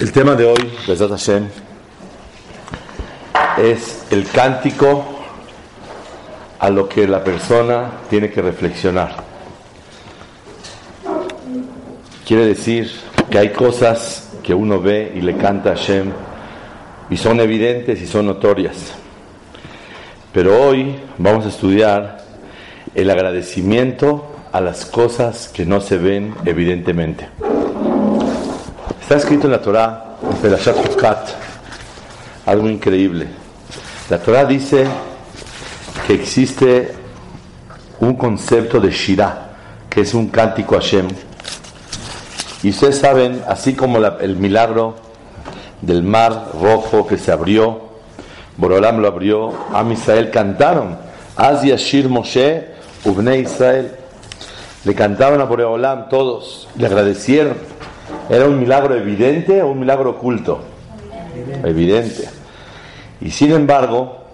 [0.00, 1.46] El tema de hoy, Besat Hashem,
[3.58, 5.04] es el cántico
[6.58, 9.16] a lo que la persona tiene que reflexionar.
[12.26, 12.90] Quiere decir
[13.28, 16.12] que hay cosas que uno ve y le canta a Hashem
[17.10, 18.94] y son evidentes y son notorias.
[20.32, 22.24] Pero hoy vamos a estudiar
[22.94, 27.28] el agradecimiento a las cosas que no se ven evidentemente.
[29.10, 31.30] Está escrito en la Torah, en Perashat Hukat,
[32.46, 33.26] algo increíble.
[34.08, 34.86] La Torah dice
[36.06, 36.94] que existe
[37.98, 39.50] un concepto de Shirah,
[39.90, 41.08] que es un cántico a Hashem.
[42.62, 44.94] Y ustedes saben, así como el milagro
[45.82, 47.80] del mar rojo que se abrió,
[48.58, 50.96] Borolam lo abrió, Am Israel cantaron,
[51.34, 52.68] Az Yashir Moshe,
[53.04, 53.90] Ubne Israel.
[54.84, 57.79] Le cantaban a Boreolam todos, le agradecieron.
[58.28, 60.60] ¿Era un milagro evidente o un milagro oculto?
[61.64, 62.28] Evidente.
[63.20, 64.24] Y sin embargo,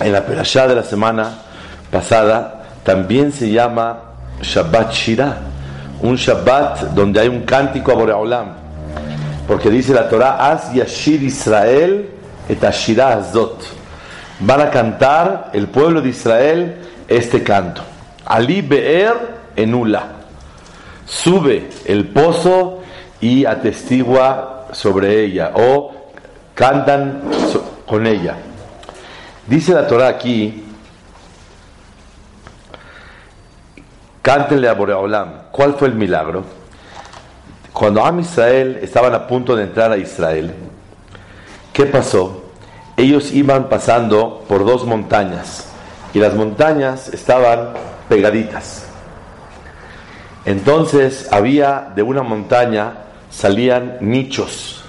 [0.00, 1.42] en la perashá de la semana
[1.90, 3.98] pasada también se llama
[4.40, 5.36] Shabbat Shirah,
[6.02, 8.46] un Shabbat donde hay un cántico a Boreolam.
[9.46, 12.08] Porque dice la Torah, Az Yashir Israel
[12.48, 13.62] et Ashirah Azot.
[14.40, 16.76] Van a cantar el pueblo de Israel
[17.08, 17.82] este canto.
[18.26, 19.14] Ali Be'er
[19.56, 20.06] Enula.
[21.06, 22.77] Sube el pozo
[23.20, 25.94] y atestigua sobre ella o
[26.54, 27.22] cantan
[27.86, 28.36] con ella.
[29.46, 30.64] Dice la Torah aquí,
[34.22, 35.44] cántenle a Boreolam.
[35.50, 36.44] ¿Cuál fue el milagro?
[37.72, 40.52] Cuando Am Israel estaban a punto de entrar a Israel,
[41.72, 42.44] ¿qué pasó?
[42.96, 45.68] Ellos iban pasando por dos montañas
[46.12, 47.74] y las montañas estaban
[48.08, 48.84] pegaditas.
[50.44, 52.94] Entonces había de una montaña
[53.30, 54.82] salían nichos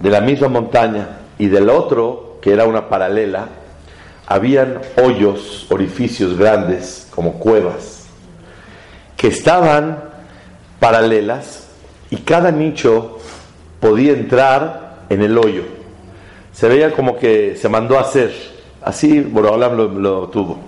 [0.00, 3.48] de la misma montaña y del otro, que era una paralela,
[4.26, 8.00] habían hoyos, orificios grandes como cuevas
[9.16, 10.02] que estaban
[10.78, 11.68] paralelas
[12.10, 13.18] y cada nicho
[13.78, 15.64] podía entrar en el hoyo.
[16.52, 18.32] Se veía como que se mandó hacer.
[18.82, 20.58] Así Borolam lo, lo tuvo.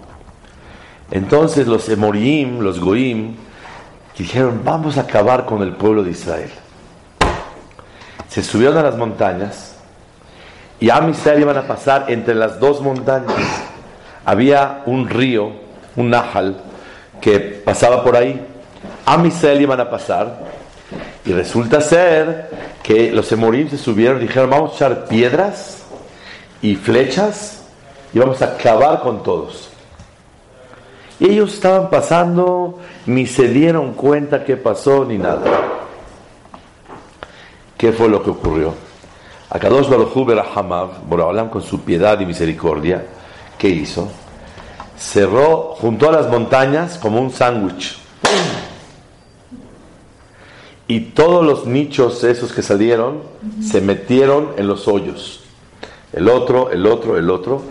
[1.10, 3.36] Entonces los Emorim, los Goim,
[4.18, 6.50] dijeron, vamos a acabar con el pueblo de Israel.
[8.28, 9.76] Se subieron a las montañas
[10.80, 13.32] y Am Israel iban a pasar entre las dos montañas.
[14.24, 15.52] Había un río,
[15.96, 16.60] un Nahal,
[17.20, 18.40] que pasaba por ahí.
[19.06, 20.38] Am Israel iban a pasar
[21.24, 22.50] y resulta ser
[22.82, 25.84] que los Emorim se subieron y dijeron, vamos a echar piedras
[26.60, 27.62] y flechas
[28.12, 29.71] y vamos a acabar con todos.
[31.22, 35.44] Y ellos estaban pasando, ni se dieron cuenta qué pasó ni nada.
[37.78, 38.74] ¿Qué fue lo que ocurrió?
[39.48, 43.06] Akadosh Baruj Berahamav, Boraholam con su piedad y misericordia,
[43.56, 44.08] ¿qué hizo?
[44.98, 47.98] Cerró, juntó a las montañas como un sándwich.
[50.88, 53.22] Y todos los nichos esos que salieron
[53.62, 55.44] se metieron en los hoyos.
[56.12, 57.62] El otro, el otro, el otro.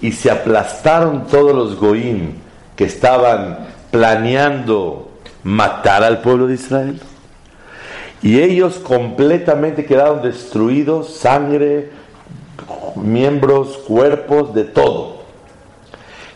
[0.00, 2.34] Y se aplastaron todos los goim
[2.80, 3.58] que estaban
[3.90, 5.10] planeando
[5.44, 6.98] matar al pueblo de Israel.
[8.22, 11.90] Y ellos completamente quedaron destruidos, sangre,
[12.94, 15.24] miembros, cuerpos, de todo.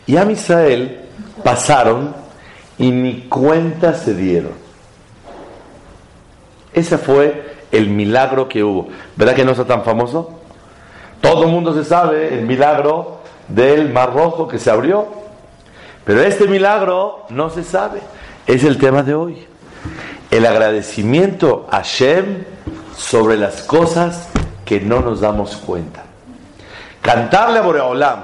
[0.05, 0.99] Y a Israel
[1.43, 2.13] pasaron
[2.77, 4.51] y ni cuenta se dieron.
[6.75, 8.89] Ese fue el milagro que hubo.
[9.15, 10.41] ¿Verdad que no está tan famoso?
[11.21, 15.24] Todo el mundo se sabe el milagro del Mar Rojo que se abrió.
[16.05, 17.99] Pero este milagro no se sabe.
[18.45, 19.47] Es el tema de hoy.
[20.29, 22.45] El agradecimiento a Shem
[22.95, 24.29] sobre las cosas
[24.63, 26.03] que no nos damos cuenta.
[27.01, 28.19] Cantarle a Boreolam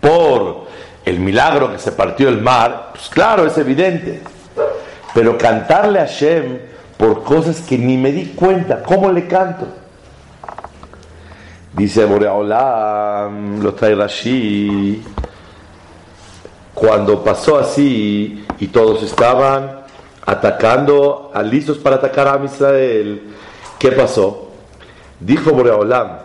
[0.00, 0.66] por
[1.04, 4.22] el milagro que se partió el mar, pues claro, es evidente.
[5.14, 6.58] Pero cantarle a Shem
[6.96, 9.66] por cosas que ni me di cuenta, ¿cómo le canto?
[11.72, 15.02] Dice Boreolam, lo trae Rashi,
[16.80, 19.82] cuando pasó así y todos estaban
[20.24, 23.34] atacando, listos para atacar a Israel,
[23.78, 24.48] ¿qué pasó?
[25.20, 26.20] Dijo Boreolam,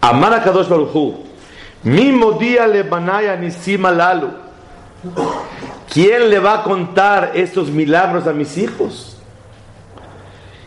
[0.00, 1.24] Amar a Kadosh Baruchu,
[1.82, 4.45] mismo día le banaya nisima lalu.
[5.92, 9.16] ¿Quién le va a contar estos milagros a mis hijos?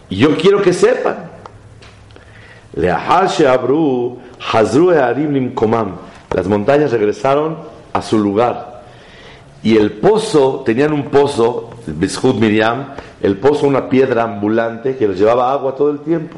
[0.10, 1.30] Y yo quiero que sepan.
[6.34, 7.58] Las montañas regresaron
[7.94, 8.84] a su lugar.
[9.62, 15.20] Y el pozo, tenían un pozo, Bishud Miriam, el pozo, una piedra ambulante que les
[15.20, 16.38] llevaba agua todo el tiempo.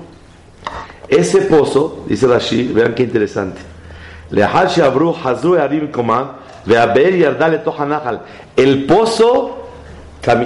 [1.07, 3.61] Ese pozo, dice Rashi, vean qué interesante.
[8.55, 9.67] El pozo,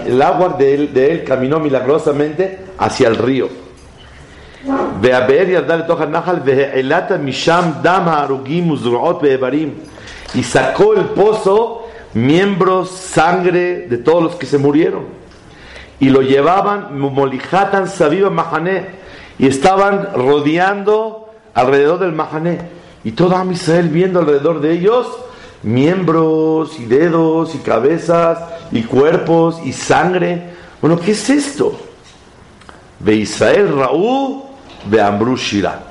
[0.05, 3.49] el agua de él, de él caminó milagrosamente hacia el río.
[10.33, 15.05] Y sacó el pozo miembros, sangre de todos los que se murieron.
[15.99, 19.05] Y lo llevaban, molijatan sabiva mahané
[19.37, 22.59] y estaban rodeando alrededor del Mahané.
[23.03, 25.07] Y todo Israel viendo alrededor de ellos
[25.65, 28.37] miembros y dedos y cabezas
[28.71, 30.51] y cuerpos y sangre.
[30.79, 31.75] Bueno, ¿qué es esto?
[32.99, 34.43] De Israel Raúl
[34.85, 35.81] de Ambrú Shira.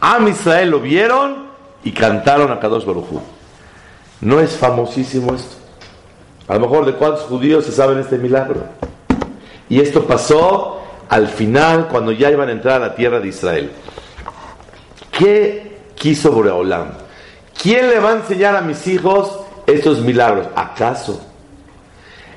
[0.00, 1.46] Am Israel lo vieron
[1.82, 3.20] y cantaron a Kadosh Baruj
[4.20, 5.56] No es famosísimo esto.
[6.46, 8.64] A lo mejor de cuántos judíos se saben este milagro.
[9.68, 13.72] Y esto pasó al final, cuando ya iban a entrar a la tierra de Israel.
[15.10, 17.03] ¿Qué quiso Boreolam?
[17.60, 20.48] ¿Quién le va a enseñar a mis hijos estos milagros?
[20.54, 21.20] ¿Acaso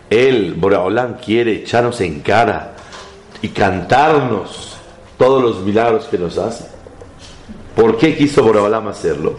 [0.09, 2.73] él, Boreolam, quiere echarnos en cara
[3.41, 4.77] y cantarnos
[5.17, 6.65] todos los milagros que nos hace?
[7.75, 9.37] ¿Por qué quiso Boreolam hacerlo?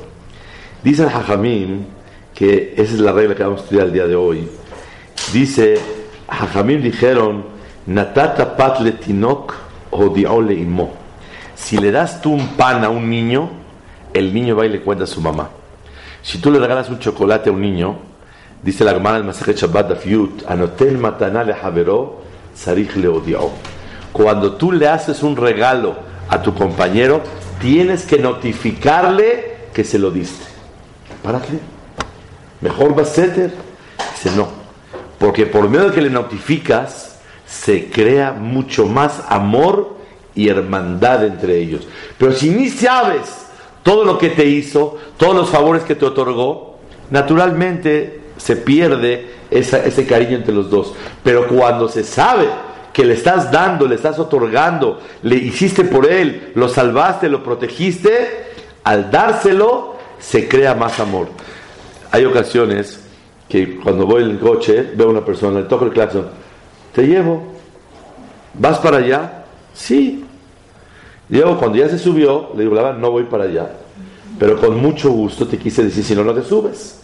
[0.82, 1.86] Dice el Hajamim,
[2.34, 4.48] que esa es la regla que vamos a estudiar el día de hoy.
[5.32, 5.78] Dice,
[6.28, 7.44] Hajamim dijeron,
[7.86, 9.54] Natata patle tinok
[9.90, 10.92] odiole imo.
[11.54, 13.50] Si le das tú un pan a un niño,
[14.12, 15.50] el niño va y le cuenta a su mamá.
[16.22, 17.98] Si tú le regalas un chocolate a un niño,
[18.62, 22.22] dice la hermana del Masaje Shabbat Dafyut, anotel matana le javero,
[22.54, 23.50] sarich le odió.
[24.12, 25.96] Cuando tú le haces un regalo
[26.28, 27.22] a tu compañero,
[27.60, 30.44] tienes que notificarle que se lo diste.
[31.22, 31.58] ¿Para qué?
[32.60, 33.52] Mejor va a ser.
[34.12, 34.48] Dice no.
[35.18, 39.96] Porque por medio de que le notificas, se crea mucho más amor
[40.34, 41.88] y hermandad entre ellos.
[42.18, 43.47] Pero si ni sabes
[43.88, 46.76] todo lo que te hizo, todos los favores que te otorgó,
[47.08, 50.92] naturalmente se pierde ese cariño entre los dos.
[51.24, 52.48] Pero cuando se sabe
[52.92, 58.50] que le estás dando, le estás otorgando, le hiciste por él, lo salvaste, lo protegiste,
[58.84, 61.28] al dárselo se crea más amor.
[62.10, 63.00] Hay ocasiones
[63.48, 66.28] que cuando voy en el coche, veo a una persona, le toco el claxon,
[66.94, 67.54] te llevo.
[68.52, 69.44] ¿Vas para allá?
[69.72, 70.26] Sí.
[71.28, 73.70] Llego, cuando ya se subió, le digo, no voy para allá.
[74.38, 77.00] Pero con mucho gusto te quise decir, si no, no te subes.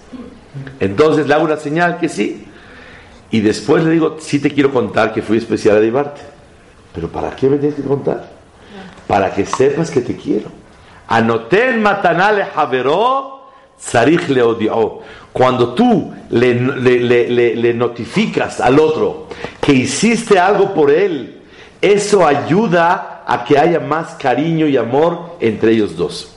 [0.81, 2.47] Entonces le hago una señal que sí.
[3.31, 6.21] Y después le digo, sí te quiero contar que fui especial a llevarte.
[6.95, 8.31] Pero ¿para qué me tienes que contar?
[9.07, 10.49] Para que sepas que te quiero.
[11.09, 15.01] Anoté en Matanale Javeró, Sarich le odió.
[15.33, 19.27] Cuando tú le, le, notificas al otro
[19.61, 21.43] que hiciste algo por él,
[21.81, 26.37] eso ayuda a que haya más cariño y amor entre ellos dos.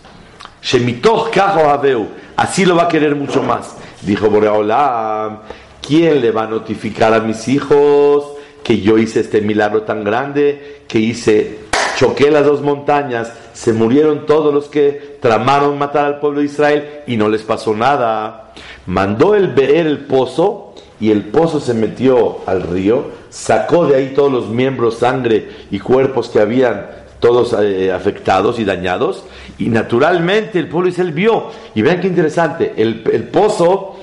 [2.35, 3.77] Así lo va a querer mucho más.
[4.01, 5.39] Dijo Boreolam,
[5.85, 8.25] ¿quién le va a notificar a mis hijos
[8.63, 11.59] que yo hice este milagro tan grande, que hice,
[11.97, 16.89] choqué las dos montañas, se murieron todos los que tramaron matar al pueblo de Israel
[17.07, 18.47] y no les pasó nada?
[18.87, 24.13] mandó el ver el pozo y el pozo se metió al río, sacó de ahí
[24.15, 26.85] todos los miembros, sangre y cuerpos que habían
[27.19, 29.23] todos eh, afectados y dañados,
[29.57, 33.97] y naturalmente el pueblo Israel vio, y vean qué interesante, el, pozo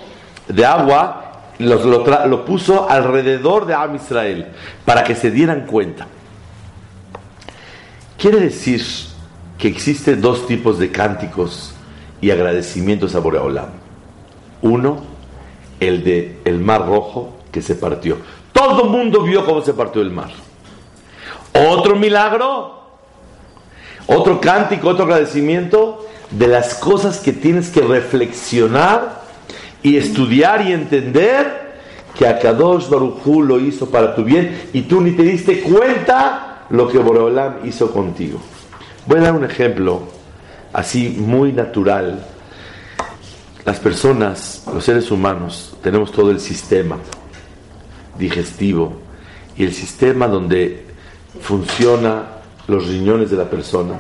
[0.49, 4.49] de agua lo, puso alrededor de Am Israel,
[4.85, 6.07] para que se dieran cuenta.
[8.19, 8.83] Quiere decir
[9.59, 11.75] que existen dos tipos de cánticos
[12.21, 13.69] y agradecimientos a Boreolam.
[14.63, 15.03] Uno,
[15.79, 18.17] el de el mar rojo que se partió.
[18.55, 20.31] Todo el mundo vio cómo se partió el mar.
[21.53, 22.85] Otro milagro,
[24.07, 29.23] otro cántico, otro agradecimiento de las cosas que tienes que reflexionar
[29.83, 31.75] y estudiar y entender
[32.17, 36.89] que Akadosh Barujú lo hizo para tu bien y tú ni te diste cuenta lo
[36.89, 38.39] que Boreolam hizo contigo.
[39.07, 40.03] Voy a dar un ejemplo
[40.73, 42.25] así muy natural.
[43.65, 46.99] Las personas, los seres humanos, tenemos todo el sistema
[48.19, 49.01] digestivo
[49.57, 50.85] y el sistema donde
[51.41, 52.25] funciona
[52.67, 53.99] los riñones de la persona.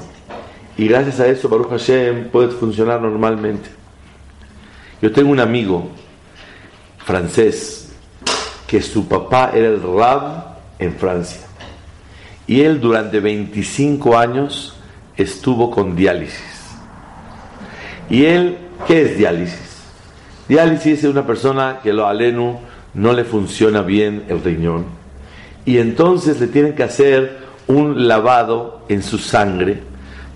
[0.76, 3.71] Y gracias a eso, Baruch Hashem puede funcionar normalmente.
[5.00, 5.88] Yo tengo un amigo
[7.04, 7.92] francés
[8.66, 11.42] que su papá era el Rab en Francia.
[12.47, 14.76] Y él durante 25 años
[15.16, 16.42] estuvo con diálisis.
[18.11, 19.83] ¿Y él qué es diálisis?
[20.49, 22.59] Diálisis es una persona que lo alenu
[22.94, 24.84] no le funciona bien el riñón.
[25.64, 29.82] Y entonces le tienen que hacer un lavado en su sangre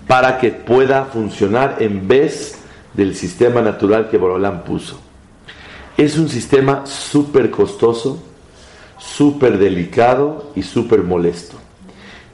[0.07, 2.57] para que pueda funcionar en vez
[2.93, 4.99] del sistema natural que Borolán puso.
[5.97, 8.23] Es un sistema súper costoso,
[8.97, 11.57] súper delicado y súper molesto.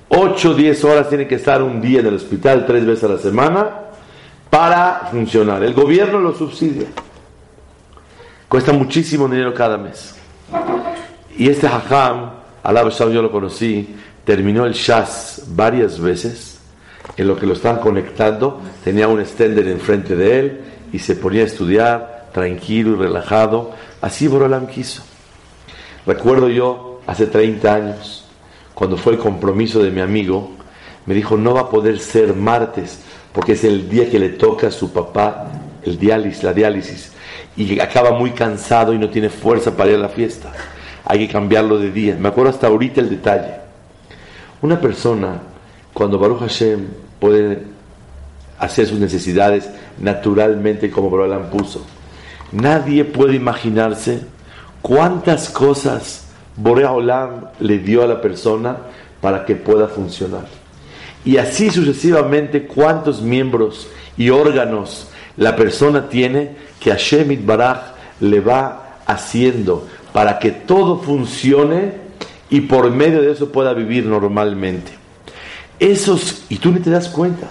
[0.10, 3.14] 8 o 10 horas tiene que estar un día en el hospital, tres veces a
[3.14, 3.70] la semana,
[4.50, 5.64] para funcionar.
[5.64, 6.88] El gobierno lo subsidia.
[8.48, 10.16] Cuesta muchísimo dinero cada mes.
[11.38, 12.32] Y este hajam,
[12.64, 16.60] Alá yo lo conocí, terminó el Shas varias veces,
[17.18, 20.62] en lo que lo estaban conectando, tenía un extender enfrente de él
[20.92, 23.72] y se ponía a estudiar tranquilo y relajado.
[24.02, 25.04] Así Borolam quiso.
[26.06, 28.26] Recuerdo yo, hace 30 años,
[28.74, 30.52] cuando fue el compromiso de mi amigo,
[31.06, 33.00] me dijo, no va a poder ser martes,
[33.32, 35.52] porque es el día que le toca a su papá
[35.84, 37.12] el diálisis, la diálisis,
[37.56, 40.52] y acaba muy cansado y no tiene fuerza para ir a la fiesta.
[41.06, 42.18] Hay que cambiarlo de día.
[42.20, 43.56] Me acuerdo hasta ahorita el detalle.
[44.62, 45.40] Una persona,
[45.94, 46.88] cuando Baruch Hashem
[47.20, 47.64] puede
[48.60, 51.86] hacer sus necesidades naturalmente como Borolam puso,
[52.52, 54.22] nadie puede imaginarse
[54.82, 56.26] cuántas cosas
[56.58, 58.78] Borea Olam le dio a la persona
[59.22, 60.46] para que pueda funcionar.
[61.26, 63.88] Y así sucesivamente, cuántos miembros
[64.18, 71.94] y órganos la persona tiene que Hashem Baraj le va haciendo para que todo funcione
[72.50, 74.92] y por medio de eso pueda vivir normalmente.
[75.80, 77.48] Esos, y tú ni te das cuenta,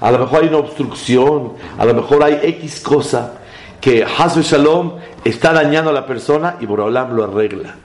[0.00, 3.34] a lo mejor hay una obstrucción, a lo mejor hay X cosa
[3.80, 7.76] que Hazbe Shalom está dañando a la persona y Borolam lo arregla.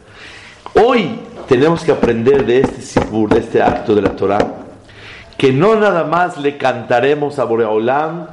[0.74, 4.40] Hoy tenemos que aprender de este de este acto de la Torah,
[5.38, 8.28] que no nada más le cantaremos a Boreolam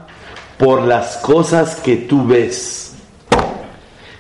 [0.61, 2.93] por las cosas que tú ves,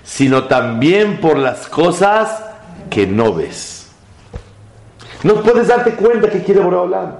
[0.03, 2.43] sino también por las cosas
[2.89, 3.91] que no ves.
[5.23, 7.13] No puedes darte cuenta que quiere Boreolam.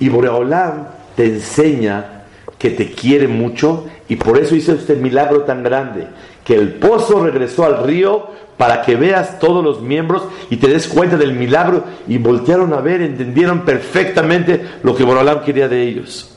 [0.00, 2.24] Y Boreolam te enseña
[2.58, 6.06] que te quiere mucho y por eso hizo este milagro tan grande.
[6.42, 10.88] Que el pozo regresó al río para que veas todos los miembros y te des
[10.88, 16.33] cuenta del milagro y voltearon a ver, entendieron perfectamente lo que Boreolam quería de ellos.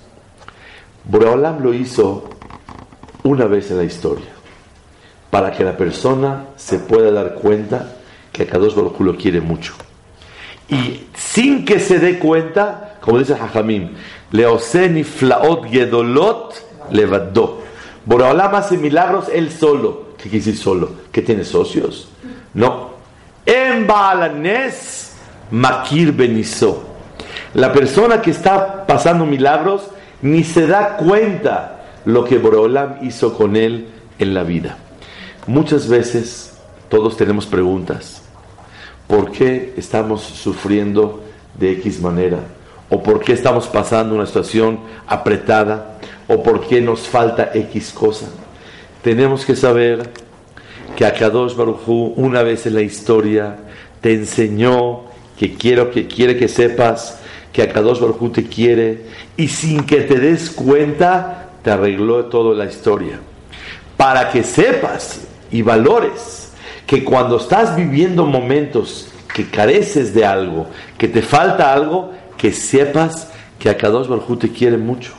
[1.08, 2.30] Boreolam lo hizo
[3.24, 4.28] una vez en la historia
[5.30, 7.96] para que la persona se pueda dar cuenta
[8.32, 9.74] que Kadosh Baruj lo quiere mucho
[10.70, 13.92] y sin que se dé cuenta, como dice Jajamim,
[14.32, 16.56] Leoseni flaot gedolot
[16.92, 17.62] levadó.
[18.06, 20.08] Boreolam hace milagros él solo.
[20.18, 20.92] ¿Qué quiere decir solo?
[21.12, 22.10] ¿Que tiene socios?
[22.54, 22.92] No.
[23.46, 25.14] En Baalanes
[25.52, 26.84] Makir Benizó.
[27.54, 29.84] La persona que está pasando milagros
[30.22, 33.88] ni se da cuenta lo que Boreolam hizo con él
[34.20, 34.78] en la vida.
[35.46, 36.58] Muchas veces
[36.90, 38.22] todos tenemos preguntas.
[39.08, 41.24] ¿Por qué estamos sufriendo
[41.58, 42.40] de X manera?
[42.90, 45.98] ¿O por qué estamos pasando una situación apretada?
[46.28, 48.28] ¿O por qué nos falta X cosa?
[49.02, 50.10] Tenemos que saber
[50.96, 53.58] que Akadosh Baruchu una vez en la historia
[54.02, 55.04] te enseñó
[55.38, 57.20] que, quiero, que quiere que sepas
[57.58, 62.66] que Akadosh Baruchu te quiere y sin que te des cuenta te arregló toda la
[62.70, 63.20] historia.
[63.98, 66.52] Para que sepas y valores
[66.86, 70.68] que cuando estás viviendo momentos que careces de algo,
[71.00, 75.14] que te falta algo, que sepas que Akadosh Baruj te quiere mucho.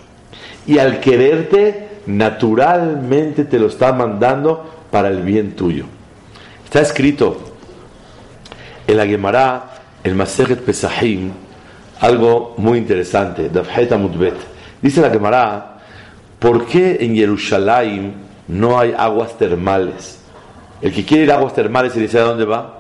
[0.65, 5.87] Y al quererte, naturalmente te lo está mandando para el bien tuyo.
[6.65, 7.37] Está escrito
[8.87, 9.71] en la Gemara,
[10.05, 11.33] el Maseret Pesahim,
[12.01, 13.51] algo muy interesante,
[14.81, 15.79] Dice la Gemara,
[16.39, 18.15] ¿por qué en Jerusalén
[18.47, 20.21] no hay aguas termales?
[20.81, 22.79] El que quiere ir a aguas termales y dice a dónde va.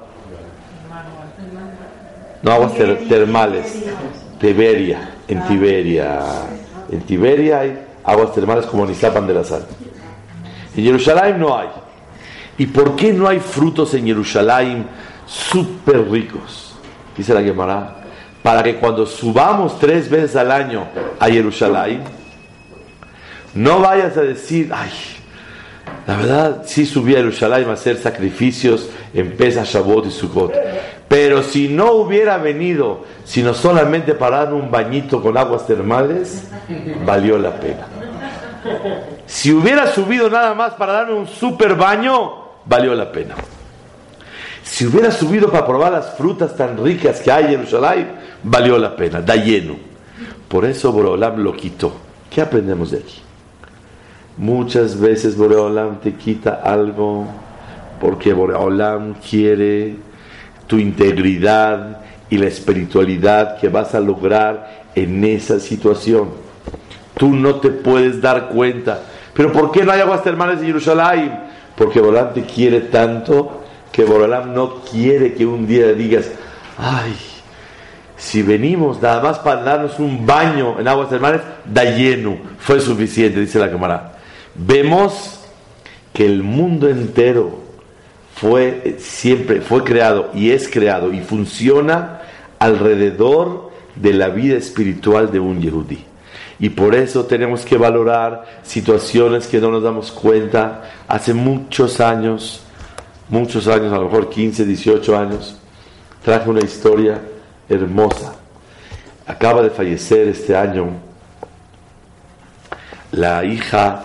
[2.43, 2.73] No aguas
[3.09, 3.85] termales.
[4.41, 6.21] Tiberia, en Tiberia.
[6.91, 9.67] En Tiberia hay aguas termales como en Izapan de la Sal.
[10.77, 11.69] En Jerusalén no hay.
[12.59, 14.87] ¿Y por qué no hay frutos en Jerusalén
[15.27, 16.75] súper ricos?
[17.17, 17.98] Dice la Gemara.
[18.49, 20.87] Para que cuando subamos tres veces al año
[21.21, 22.01] a Jerusalén,
[23.53, 24.89] no vayas a decir, ay,
[26.07, 30.55] la verdad, sí subí a Jerusalén a hacer sacrificios en Pesa, Shabbat y Sukkot.
[31.09, 36.45] Pero si no hubiera venido, sino solamente para dar un bañito con aguas termales,
[37.05, 37.87] valió la pena.
[39.27, 42.33] Si hubiera subido nada más para darme un super baño,
[42.65, 43.35] valió la pena.
[44.69, 48.95] Si hubiera subido para probar las frutas tan ricas que hay en Jerusalén, valió la
[48.95, 49.77] pena, da lleno.
[50.47, 51.93] Por eso Borolam lo quitó.
[52.31, 53.23] ¿Qué aprendemos de aquí?
[54.37, 57.27] Muchas veces Boreolam te quita algo
[58.01, 59.97] porque Boreolam quiere
[60.67, 66.29] tu integridad y la espiritualidad que vas a lograr en esa situación.
[67.15, 69.01] Tú no te puedes dar cuenta.
[69.35, 71.33] Pero ¿por qué no hay aguas termales en Jerusalén?
[71.75, 73.65] Porque Boreolam te quiere tanto
[73.99, 76.31] que Boreolam no quiere que un día digas,
[76.79, 77.17] ay,
[78.17, 83.41] si venimos nada más para darnos un baño en aguas termales, da lleno, fue suficiente,
[83.41, 84.19] dice la cámara
[84.59, 85.41] vemos
[86.13, 87.61] que el mundo entero
[88.35, 92.21] fue siempre fue creado y es creado y funciona
[92.59, 96.05] alrededor de la vida espiritual de un yehudí.
[96.61, 100.91] Y por eso tenemos que valorar situaciones que no nos damos cuenta.
[101.07, 102.65] Hace muchos años,
[103.29, 105.57] muchos años, a lo mejor 15, 18 años,
[106.25, 107.21] traje una historia
[107.69, 108.35] hermosa.
[109.27, 110.87] Acaba de fallecer este año
[113.13, 114.03] la hija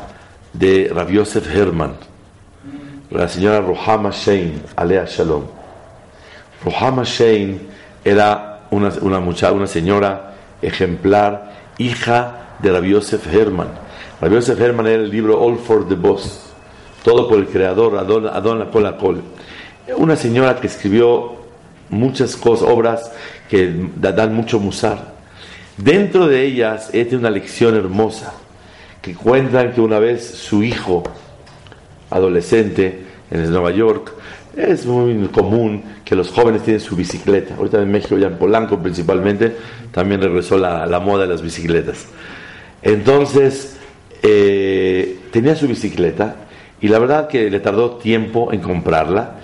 [0.54, 1.96] de Rav Yosef Herman,
[3.10, 5.44] la señora Rohama Shein, Alea Shalom.
[6.64, 7.68] Rohama Shein
[8.04, 13.68] era una, una, una señora ejemplar, hija de Rav Yosef Herman.
[14.22, 16.53] Rav Yosef Herman era el libro All for the Boss,
[17.04, 18.66] todo por el creador, Adon, Adon
[19.00, 19.22] Col.
[19.98, 21.36] Una señora que escribió
[21.90, 23.12] muchas cosas, obras
[23.50, 25.14] que dan mucho musar.
[25.78, 28.34] Dentro de ellas, tiene una lección hermosa
[29.02, 31.04] que cuentan que una vez su hijo
[32.10, 34.14] adolescente en Nueva York,
[34.56, 37.56] es muy común que los jóvenes tienen su bicicleta.
[37.56, 39.56] Ahorita en México, ya en Polanco principalmente,
[39.92, 42.06] también regresó la, la moda de las bicicletas.
[42.84, 43.78] Entonces,
[44.22, 46.36] eh, tenía su bicicleta
[46.84, 49.36] y la verdad que le tardó tiempo en comprarla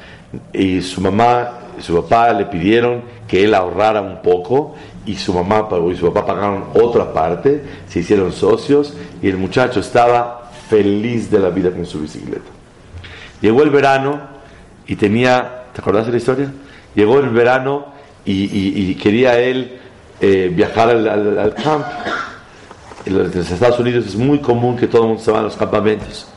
[0.52, 4.76] y su mamá y su papá le pidieron que él ahorrara un poco
[5.06, 9.80] y su mamá y su papá pagaron otra parte, se hicieron socios y el muchacho
[9.80, 12.52] estaba feliz de la vida con su bicicleta.
[13.40, 14.20] Llegó el verano
[14.86, 16.52] y tenía, ¿te acordás de la historia?
[16.94, 17.86] Llegó el verano
[18.26, 19.80] y, quería él
[20.20, 21.08] eh, viajar al,
[21.40, 21.88] al, campo.
[23.06, 25.56] En los Estados Unidos es muy común que todo el mundo se va a los
[25.56, 26.28] campamentos.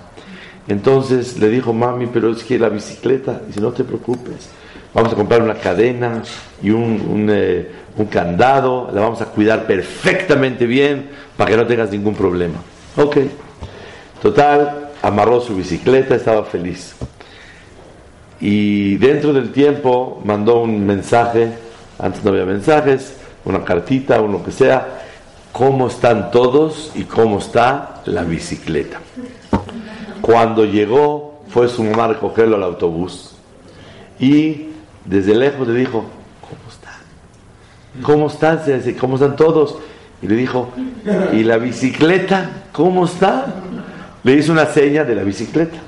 [0.68, 4.48] Entonces le dijo, mami, pero es que la bicicleta, dice, no te preocupes,
[4.94, 6.22] vamos a comprar una cadena
[6.62, 11.90] y un, eh, un candado, la vamos a cuidar perfectamente bien para que no tengas
[11.90, 12.58] ningún problema.
[12.96, 13.16] Ok.
[14.22, 16.94] Total, amarró su bicicleta, estaba feliz.
[18.40, 21.52] Y dentro del tiempo mandó un mensaje,
[21.98, 25.02] antes no había mensajes, una cartita o lo que sea,
[25.52, 29.00] cómo están todos y cómo está la bicicleta.
[30.22, 33.32] Cuando llegó, fue su mamá a recogerlo al autobús
[34.18, 34.68] y
[35.04, 36.04] desde lejos le dijo,
[38.02, 38.60] ¿cómo están?
[38.98, 39.76] ¿Cómo están todos?
[40.22, 40.70] Y le dijo,
[41.32, 42.68] ¿y la bicicleta?
[42.72, 43.46] ¿Cómo está?
[44.22, 45.78] Le hizo una seña de la bicicleta.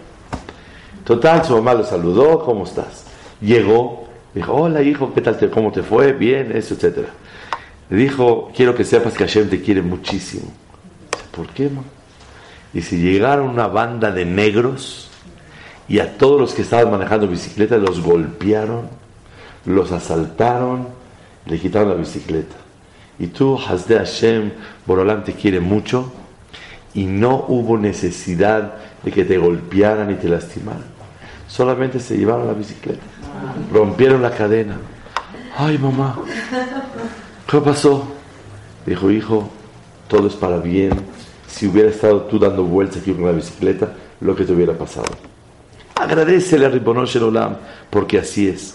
[1.05, 3.05] Total, su mamá lo saludó, ¿cómo estás?
[3.41, 5.39] Llegó, dijo, hola hijo, ¿qué tal?
[5.51, 6.13] ¿Cómo te fue?
[6.13, 7.09] Bien, eso, etcétera.
[7.89, 10.51] Le dijo, quiero que sepas que Hashem te quiere muchísimo.
[11.31, 11.85] ¿Por qué, mamá?
[12.75, 15.09] Y si llegaron una banda de negros
[15.89, 18.89] y a todos los que estaban manejando bicicleta los golpearon,
[19.65, 20.89] los asaltaron,
[21.47, 22.57] le quitaron la bicicleta.
[23.19, 24.51] Y tú, Hasde Hashem,
[24.87, 26.13] Borolam te quiere mucho
[26.95, 30.95] y no hubo necesidad de que te golpearan y te lastimaran.
[31.47, 33.03] Solamente se llevaron la bicicleta,
[33.73, 34.77] rompieron la cadena.
[35.57, 36.19] Ay, mamá,
[37.49, 38.05] ¿qué pasó?
[38.85, 39.49] Dijo, hijo,
[40.09, 41.14] todo es para bien.
[41.55, 45.07] Si hubiera estado tú dando vueltas aquí con la bicicleta, lo que te hubiera pasado.
[45.95, 47.59] Agradecele a Ribono Olam,
[47.91, 48.75] porque así es.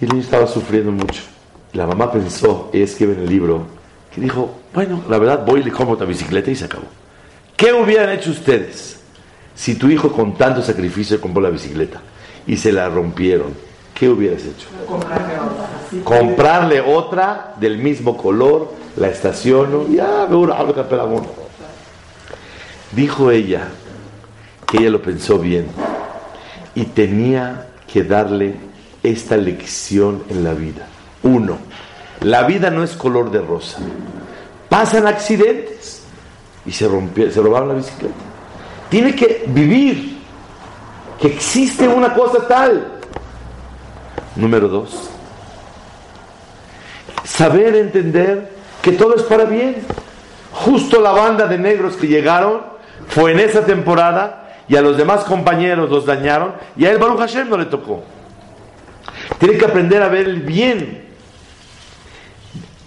[0.00, 1.20] Y el niño estaba sufriendo mucho.
[1.74, 3.66] La mamá pensó, ella escribe en el libro,
[4.14, 6.86] que dijo, bueno, la verdad voy y le compro otra bicicleta y se acabó.
[7.54, 8.98] ¿Qué hubieran hecho ustedes
[9.54, 12.00] si tu hijo con tanto sacrificio compró la bicicleta
[12.46, 13.52] y se la rompieron?
[14.00, 14.66] ¿Qué hubieras hecho?
[16.04, 20.26] Comprarle otra, del mismo color, la estaciono y ah,
[22.92, 23.68] Dijo ella
[24.66, 25.66] que ella lo pensó bien
[26.74, 28.54] y tenía que darle
[29.02, 30.86] esta lección en la vida.
[31.22, 31.58] Uno,
[32.22, 33.80] la vida no es color de rosa.
[34.70, 36.04] Pasan accidentes
[36.64, 38.14] y se rompió, se robaron la bicicleta.
[38.88, 40.20] Tiene que vivir
[41.20, 42.99] que existe una cosa tal.
[44.36, 45.10] Número dos,
[47.24, 48.50] saber entender
[48.82, 49.76] que todo es para bien.
[50.52, 52.60] Justo la banda de negros que llegaron
[53.08, 57.18] fue en esa temporada y a los demás compañeros los dañaron y a él Baruch
[57.18, 58.02] Hashem no le tocó.
[59.38, 61.04] Tiene que aprender a ver el bien.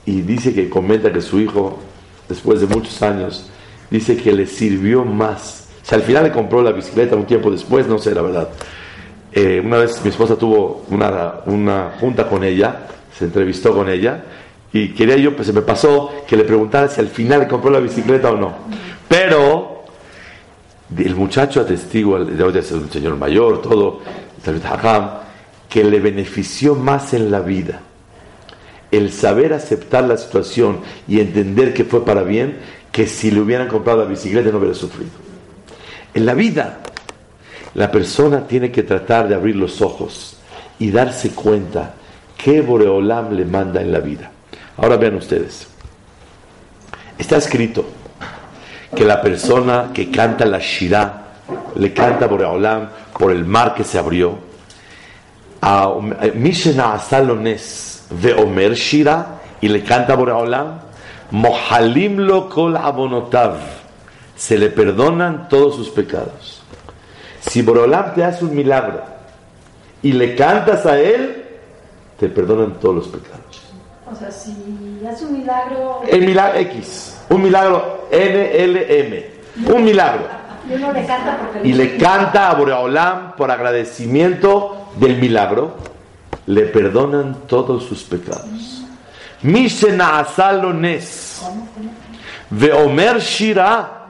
[0.06, 1.80] Y dice que comenta que su hijo,
[2.28, 3.50] después de muchos años,
[3.90, 5.68] dice que le sirvió más.
[5.82, 8.50] O sea, al final le compró la bicicleta un tiempo después, no sé la verdad.
[9.36, 14.24] Eh, una vez mi esposa tuvo una, una junta con ella, se entrevistó con ella
[14.72, 17.80] y quería yo, pues se me pasó que le preguntara si al final compró la
[17.80, 18.54] bicicleta o no.
[19.08, 19.86] Pero
[20.98, 24.02] el muchacho atestigo, de ser un señor mayor, todo,
[25.70, 27.82] que le benefició más en la vida
[28.92, 32.58] el saber aceptar la situación y entender que fue para bien,
[32.92, 35.10] que si le hubieran comprado la bicicleta no hubiera sufrido.
[36.14, 36.80] En la vida,
[37.76, 40.38] la persona tiene que tratar de abrir los ojos
[40.80, 41.94] y darse cuenta
[42.38, 44.32] qué Boreolam le manda en la vida.
[44.78, 45.68] Ahora vean ustedes.
[47.18, 47.86] Está escrito
[48.96, 51.24] que la persona que canta la Shirah
[51.76, 54.38] le canta Boreolam por el mar que se abrió.
[55.62, 55.94] A
[56.36, 57.00] Mishena
[58.10, 60.80] de Omer Shira y le canta Boreolam.
[61.32, 63.56] Mohalim lo kol abonotav.
[64.36, 66.63] Se le perdonan todos sus pecados.
[67.48, 69.02] Si Boreolam te hace un milagro
[70.02, 71.46] y le cantas a él,
[72.20, 73.62] te perdonan todos los pecados.
[74.12, 74.52] O sea, si
[75.10, 76.02] hace un milagro.
[76.08, 77.18] El milagro X.
[77.30, 79.74] Un milagro NLM.
[79.74, 80.24] Un milagro.
[80.70, 85.76] Y uno le canta porque Y le canta a Boreolam por agradecimiento del milagro.
[86.46, 88.84] Le perdonan todos sus pecados.
[89.42, 91.42] Mishena asalones.
[92.50, 94.03] Veomer shira.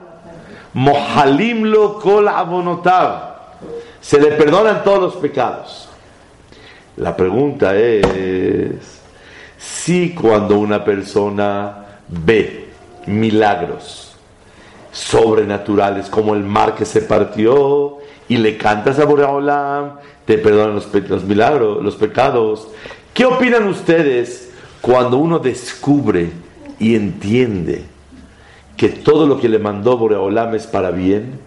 [0.74, 3.34] Mohalim lo kol abonotav.
[4.00, 5.88] Se le perdonan todos los pecados.
[6.96, 9.00] La pregunta es
[9.56, 12.68] si cuando una persona ve
[13.06, 14.16] milagros
[14.92, 20.88] sobrenaturales como el mar que se partió y le cantas a Boreolam, te perdonan los,
[21.08, 22.68] los milagros, los pecados.
[23.12, 26.30] ¿Qué opinan ustedes cuando uno descubre
[26.78, 27.93] y entiende
[28.76, 31.38] que todo lo que le mandó Boreolam es para bien?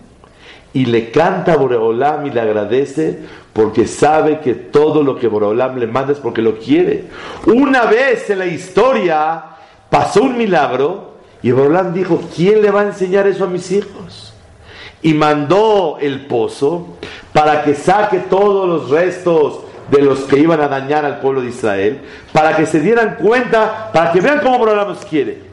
[0.77, 3.17] y le canta a Boreolam y le agradece
[3.51, 7.05] porque sabe que todo lo que Boreolam le manda es porque lo quiere.
[7.47, 9.43] Una vez en la historia
[9.89, 14.35] pasó un milagro y Boreolam dijo, ¿quién le va a enseñar eso a mis hijos?
[15.01, 16.97] Y mandó el pozo
[17.33, 21.47] para que saque todos los restos de los que iban a dañar al pueblo de
[21.47, 22.01] Israel,
[22.33, 25.46] para que se dieran cuenta, para que vean cómo Boreolam los quiere.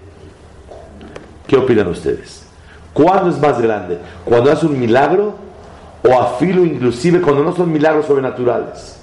[1.46, 2.44] ¿Qué opinan ustedes?
[2.92, 3.98] ¿Cuándo es más grande?
[4.24, 5.35] ¿Cuando hace un milagro
[6.02, 8.98] o a filo inclusive cuando no son milagros sobrenaturales?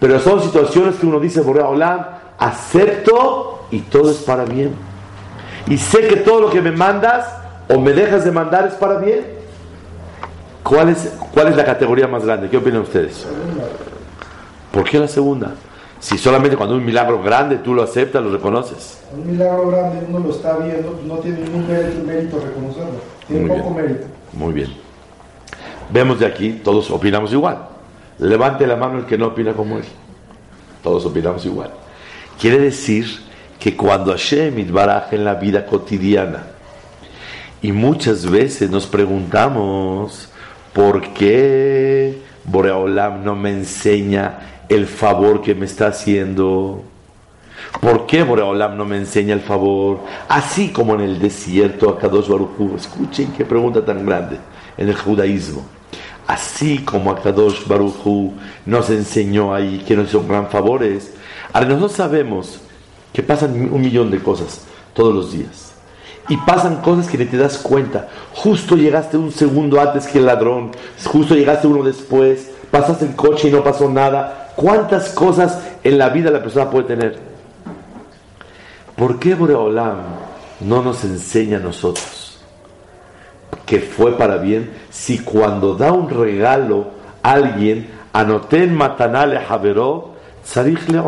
[0.00, 4.74] Pero son situaciones que uno dice, Borea acepto y todo es para bien.
[5.66, 7.26] Y sé que todo lo que me mandas
[7.68, 9.24] o me dejas de mandar es para bien.
[10.62, 12.48] ¿Cuál es, cuál es la categoría más grande?
[12.48, 13.26] ¿Qué opinan ustedes?
[14.70, 15.52] ¿Por qué la segunda?
[16.02, 19.00] Si solamente cuando un milagro grande tú lo aceptas, lo reconoces.
[19.14, 22.98] Un milagro grande uno lo está viendo, no tiene ningún mérito reconocerlo.
[23.28, 23.86] Tiene Muy poco bien.
[23.86, 24.06] mérito.
[24.32, 24.72] Muy bien.
[25.92, 27.68] Vemos de aquí, todos opinamos igual.
[28.18, 29.84] Levante la mano el que no opina como él.
[30.82, 31.70] Todos opinamos igual.
[32.36, 33.06] Quiere decir
[33.60, 36.46] que cuando Hashem baraja en la vida cotidiana
[37.62, 40.28] y muchas veces nos preguntamos
[40.72, 46.82] por qué Boreolam no me enseña el favor que me está haciendo.
[47.80, 50.00] ¿Por qué Boreolam no me enseña el favor?
[50.28, 52.76] Así como en el desierto, a Kadosh Baruj Hu.
[52.76, 54.38] Escuchen qué pregunta tan grande
[54.76, 55.62] en el judaísmo.
[56.26, 58.32] Así como a Kadosh Baruj Hu
[58.66, 61.12] nos enseñó ahí que nos hizo gran favores.
[61.52, 62.60] Ahora nosotros sabemos
[63.12, 64.62] que pasan un millón de cosas
[64.94, 65.72] todos los días.
[66.28, 68.08] Y pasan cosas que ni te das cuenta.
[68.32, 70.70] Justo llegaste un segundo antes que el ladrón.
[71.04, 72.50] Justo llegaste uno después.
[72.70, 74.41] Pasaste el coche y no pasó nada.
[74.56, 77.18] ¿Cuántas cosas en la vida la persona puede tener?
[78.96, 79.98] ¿Por qué Boreolam
[80.60, 82.22] no nos enseña a nosotros
[83.66, 86.90] que fue para bien si cuando da un regalo
[87.22, 89.40] a alguien, anoten matanale
[90.88, 91.02] le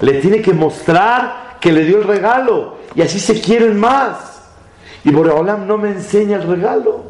[0.00, 4.42] le tiene que mostrar que le dio el regalo y así se quieren más.
[5.04, 7.02] Y Boreolam no me enseña el regalo.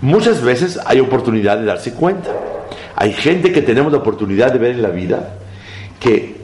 [0.00, 2.30] Muchas veces hay oportunidad de darse cuenta.
[2.96, 5.36] Hay gente que tenemos la oportunidad de ver en la vida
[6.00, 6.36] que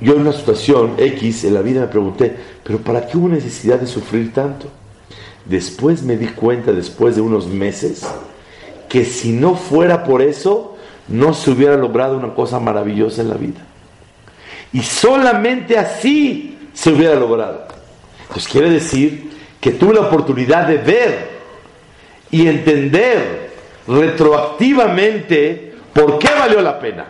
[0.00, 3.80] yo en una situación X en la vida me pregunté, pero ¿para qué hubo necesidad
[3.80, 4.68] de sufrir tanto?
[5.44, 8.06] Después me di cuenta, después de unos meses,
[8.88, 10.76] que si no fuera por eso,
[11.08, 13.60] no se hubiera logrado una cosa maravillosa en la vida.
[14.72, 17.66] Y solamente así se hubiera logrado.
[18.22, 21.28] Entonces quiere decir que tuve la oportunidad de ver
[22.30, 23.50] y entender
[23.86, 25.67] retroactivamente
[25.98, 27.06] por qué valió la pena.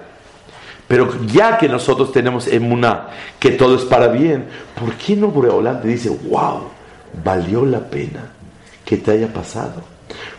[0.87, 4.47] Pero ya que nosotros tenemos emuná, que todo es para bien,
[4.79, 6.63] ¿por qué no Boreolán te dice, wow,
[7.23, 8.33] valió la pena
[8.87, 9.83] que te haya pasado?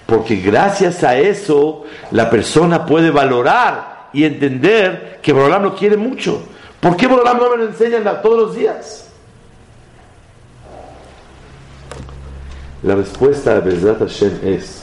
[0.07, 6.41] Porque gracias a eso la persona puede valorar y entender que Boreolán lo quiere mucho.
[6.79, 9.05] ¿Por qué Boreolán no me lo enseña todos los días?
[12.81, 14.81] La respuesta a Bezrat Hashem es,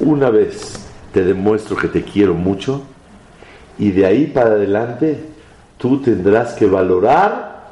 [0.00, 0.83] una vez
[1.14, 2.82] te demuestro que te quiero mucho
[3.78, 5.24] y de ahí para adelante
[5.78, 7.68] tú tendrás que valorar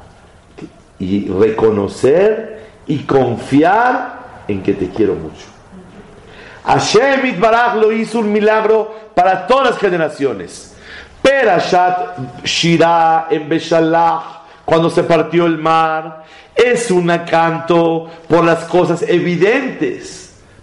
[1.00, 5.46] y reconocer y confiar en que te quiero mucho.
[6.64, 10.76] Hashem Itbaraj lo hizo un milagro para todas las generaciones.
[11.20, 14.22] Perashat Shirah en Beshalach,
[14.64, 16.22] cuando se partió el mar,
[16.54, 20.21] es un canto por las cosas evidentes.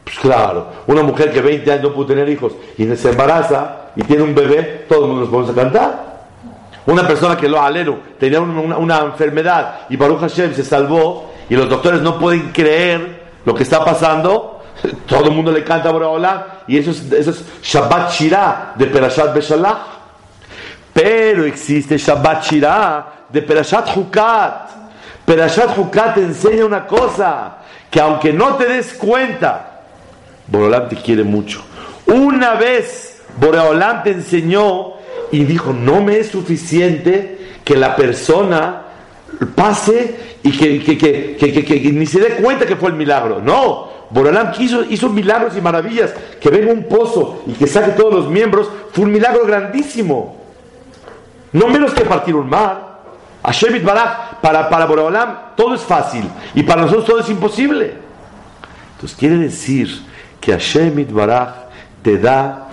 [0.09, 4.01] Pues claro, una mujer que 20 años no pudo tener hijos y se embaraza y
[4.01, 6.09] tiene un bebé, todo el mundo nos podemos a cantar.
[6.87, 11.69] Una persona que lo alero tenía una, enfermedad y Baruch Hashem se salvó y los
[11.69, 14.63] doctores no pueden creer lo que está pasando,
[15.05, 18.87] todo el mundo le canta a Boreolam y eso es, eso es Shabbat Shirah de
[18.87, 19.77] Perashat Beshalach.
[20.91, 24.69] Pero existe Shabbat Shirah de Perashat Hukat.
[25.23, 27.57] Perashat Hukat te enseña una cosa,
[27.91, 29.68] que aunque no te des cuenta,
[30.51, 31.61] Boreolam te quiere mucho.
[32.07, 34.93] Una vez Boreolam te enseñó
[35.31, 38.83] y dijo, no me es suficiente que la persona
[39.55, 43.41] pase y que, ni se dé cuenta que fue el milagro.
[43.41, 48.13] No, Boreolam hizo, hizo milagros y maravillas, que venga un pozo y que saque todos
[48.13, 50.37] los miembros, fue un milagro grandísimo.
[51.51, 52.89] No menos que partir un mar.
[53.43, 57.93] Hashem Baraj, para, para Boreolam todo es fácil y para nosotros todo es imposible.
[58.95, 60.08] Entonces quiere decir
[60.39, 61.49] que Hashem Baraj
[62.01, 62.69] te da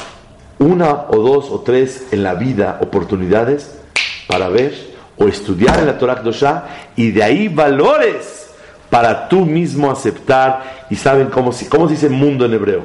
[0.59, 3.79] una o dos o tres en la vida oportunidades
[4.27, 4.75] para ver
[5.19, 8.51] o estudiar en la Torah Kdoshá y de ahí valores
[8.91, 10.87] para tú mismo aceptar.
[10.91, 12.85] ¿Y saben cómo, cómo se dice mundo en hebreo?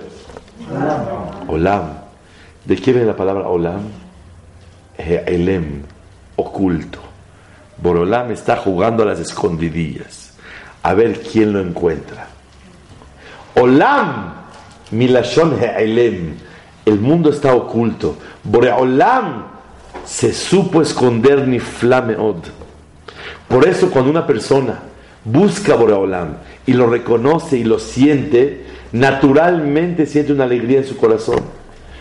[1.47, 2.01] Olam.
[2.65, 3.81] ¿De qué viene la palabra olam?
[4.97, 5.83] Elem,
[6.35, 6.99] oculto.
[7.81, 10.33] Borolam está jugando a las escondidillas,
[10.83, 12.27] a ver quién lo encuentra.
[13.55, 14.40] Olam,
[14.91, 16.35] milashon Elem,
[16.85, 18.17] el mundo está oculto.
[18.43, 19.45] Boreolam
[20.05, 22.37] se supo esconder ni flameod.
[23.47, 24.79] Por eso cuando una persona
[25.23, 31.39] busca Boreolam y lo reconoce y lo siente, naturalmente siente una alegría en su corazón.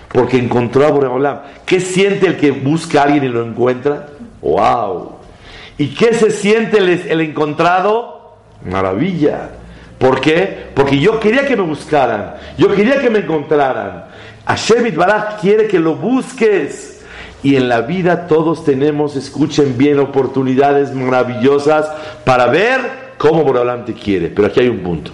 [0.08, 1.40] Porque encontró a Boreolam.
[1.66, 4.08] ¿Qué siente el que busca a alguien y lo encuentra?
[4.40, 5.20] ¡Wow!
[5.78, 8.36] ¿Y qué se siente el, encontrado?
[8.64, 9.50] Maravilla.
[10.00, 10.70] ¿Por qué?
[10.74, 14.06] Porque yo quería que me buscaran, yo quería que me encontraran.
[14.46, 17.02] Hashem Baraj quiere que lo busques.
[17.42, 21.86] Y en la vida todos tenemos, escuchen bien, oportunidades maravillosas
[22.24, 22.80] para ver
[23.18, 24.28] cómo Boraholam te quiere.
[24.28, 25.10] Pero aquí hay un punto.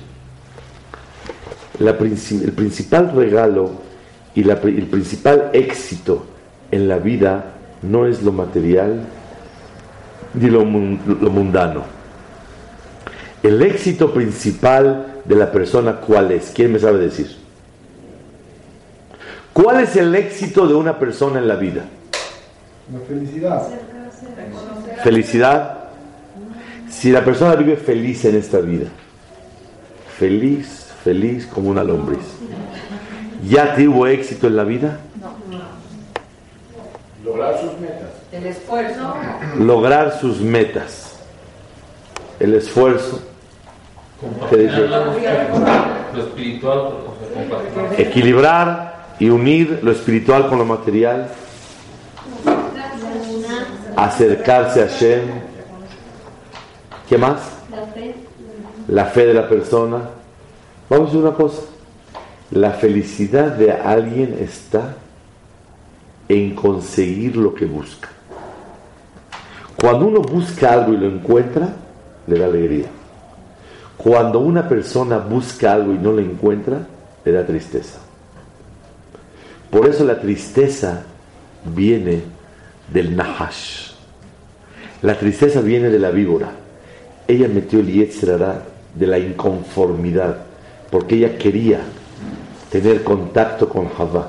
[1.80, 3.72] el principal regalo
[4.36, 6.26] y el principal éxito
[6.70, 9.04] en la vida no es lo material,
[10.34, 11.95] ni lo, mundano.
[13.42, 16.52] El éxito principal de la persona, ¿cuál es?
[16.54, 17.36] ¿Quién me sabe decir?
[19.52, 21.84] ¿Cuál es el éxito de una persona en la vida?
[22.92, 23.68] La felicidad.
[25.02, 25.78] Felicidad.
[26.90, 28.86] Si la persona vive feliz en esta vida,
[30.18, 32.24] feliz, feliz como una lombriz,
[33.48, 35.00] ¿ya tuvo éxito en la vida?
[37.24, 38.10] Lograr sus metas.
[38.32, 39.14] El esfuerzo.
[39.58, 41.05] Lograr sus metas.
[42.38, 43.20] El esfuerzo.
[46.14, 46.92] Lo espiritual,
[47.98, 51.28] Equilibrar y unir lo espiritual con lo material.
[53.96, 55.22] Acercarse a Shem.
[57.08, 57.40] ¿Qué más?
[57.70, 58.14] La fe.
[58.88, 59.98] La fe de la persona.
[60.88, 61.62] Vamos a decir una cosa.
[62.50, 64.96] La felicidad de alguien está
[66.28, 68.08] en conseguir lo que busca.
[69.76, 71.68] Cuando uno busca algo y lo encuentra,
[72.26, 72.86] le da alegría.
[73.96, 76.86] Cuando una persona busca algo y no lo encuentra,
[77.24, 77.98] le da tristeza.
[79.70, 81.02] Por eso la tristeza
[81.64, 82.22] viene
[82.92, 83.92] del Nahash.
[85.02, 86.50] La tristeza viene de la víbora.
[87.26, 88.62] Ella metió el Yetzirah
[88.94, 90.38] de la inconformidad,
[90.90, 91.80] porque ella quería
[92.70, 94.28] tener contacto con Javá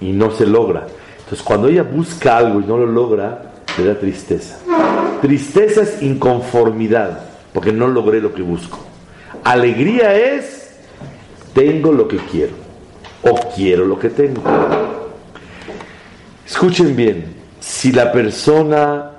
[0.00, 0.86] y no se logra.
[1.18, 3.47] Entonces, cuando ella busca algo y no lo logra,
[3.78, 4.58] le da tristeza.
[5.22, 7.20] Tristeza es inconformidad,
[7.52, 8.78] porque no logré lo que busco.
[9.44, 10.76] Alegría es,
[11.54, 12.52] tengo lo que quiero,
[13.22, 14.42] o quiero lo que tengo.
[16.46, 19.12] Escuchen bien, si la persona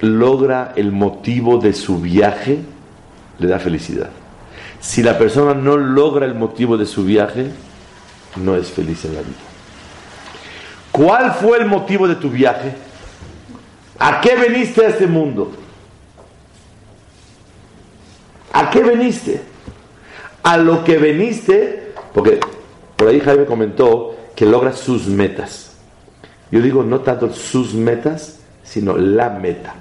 [0.00, 2.58] logra el motivo de su viaje,
[3.38, 4.10] le da felicidad.
[4.80, 7.50] Si la persona no logra el motivo de su viaje,
[8.36, 9.36] no es feliz en la vida.
[10.90, 12.74] ¿Cuál fue el motivo de tu viaje?
[14.04, 15.52] ¿A qué veniste a este mundo?
[18.52, 19.40] ¿A qué veniste?
[20.42, 22.40] A lo que veniste, porque
[22.96, 25.76] por ahí Jaime comentó que logra sus metas.
[26.50, 29.76] Yo digo no tanto sus metas, sino la meta.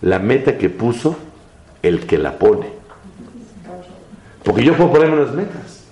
[0.00, 1.18] La meta que puso
[1.82, 2.70] el que la pone.
[4.44, 5.84] Porque yo puedo ponerme unas metas.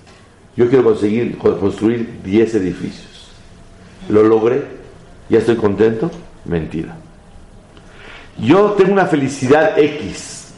[0.56, 3.28] Yo quiero conseguir construir 10 edificios.
[4.08, 4.64] Lo logré.
[5.28, 6.10] ¿Ya estoy contento?
[6.46, 6.96] Mentira.
[8.40, 10.52] Yo tengo una felicidad X,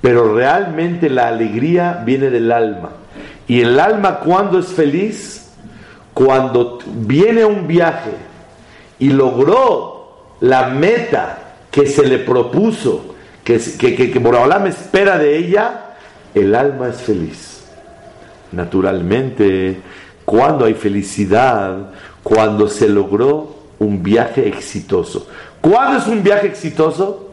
[0.00, 2.90] pero realmente la alegría viene del alma.
[3.46, 5.50] Y el alma cuando es feliz,
[6.14, 8.12] cuando viene un viaje
[8.98, 11.38] y logró la meta
[11.70, 15.96] que se le propuso, que, que, que, que espera de ella,
[16.34, 17.64] el alma es feliz.
[18.52, 19.80] Naturalmente,
[20.24, 21.90] cuando hay felicidad,
[22.22, 25.26] cuando se logró un viaje exitoso.
[25.60, 27.32] ¿Cuándo es un viaje exitoso?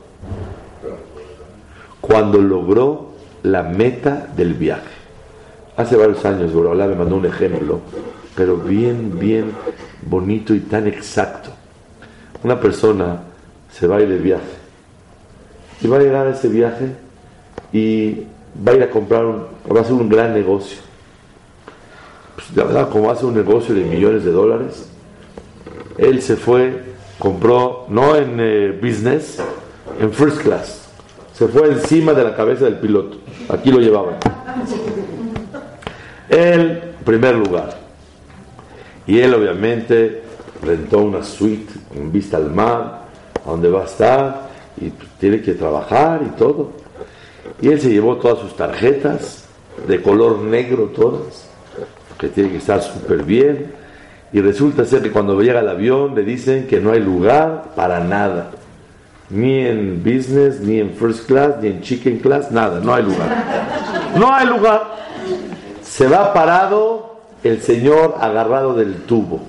[2.02, 3.12] Cuando logró
[3.44, 4.98] la meta del viaje.
[5.76, 7.82] Hace varios años, Borolá me mandó un ejemplo,
[8.36, 9.52] pero bien, bien
[10.02, 11.52] bonito y tan exacto.
[12.44, 13.22] Una persona
[13.72, 14.44] se va a de viaje
[15.82, 16.96] y va a llegar a ese viaje
[17.72, 18.24] y
[18.68, 20.80] va a ir a comprar, un, va a hacer un gran negocio.
[22.36, 24.90] Pues, la verdad, como hace un negocio de millones de dólares,
[25.98, 26.84] él se fue,
[27.20, 29.40] compró, no en eh, business,
[30.00, 30.90] en first class.
[31.34, 33.18] Se fue encima de la cabeza del piloto.
[33.50, 34.16] Aquí lo llevaban.
[36.30, 37.78] El primer lugar.
[39.06, 40.24] Y él obviamente
[40.62, 43.06] rentó una suite con vista al mar,
[43.46, 44.50] donde va a estar,
[44.82, 46.72] y tiene que trabajar y todo.
[47.62, 49.46] Y él se llevó todas sus tarjetas,
[49.88, 51.48] de color negro todas,
[52.18, 53.77] que tiene que estar súper bien
[54.34, 58.02] y resulta ser que cuando llega el avión le dicen que no hay lugar para
[58.02, 58.52] nada.
[59.30, 63.30] Ni en business, ni en first class, ni en chicken class, nada, no hay lugar.
[64.18, 64.96] No hay lugar.
[65.82, 69.42] Se va parado el señor agarrado del tubo.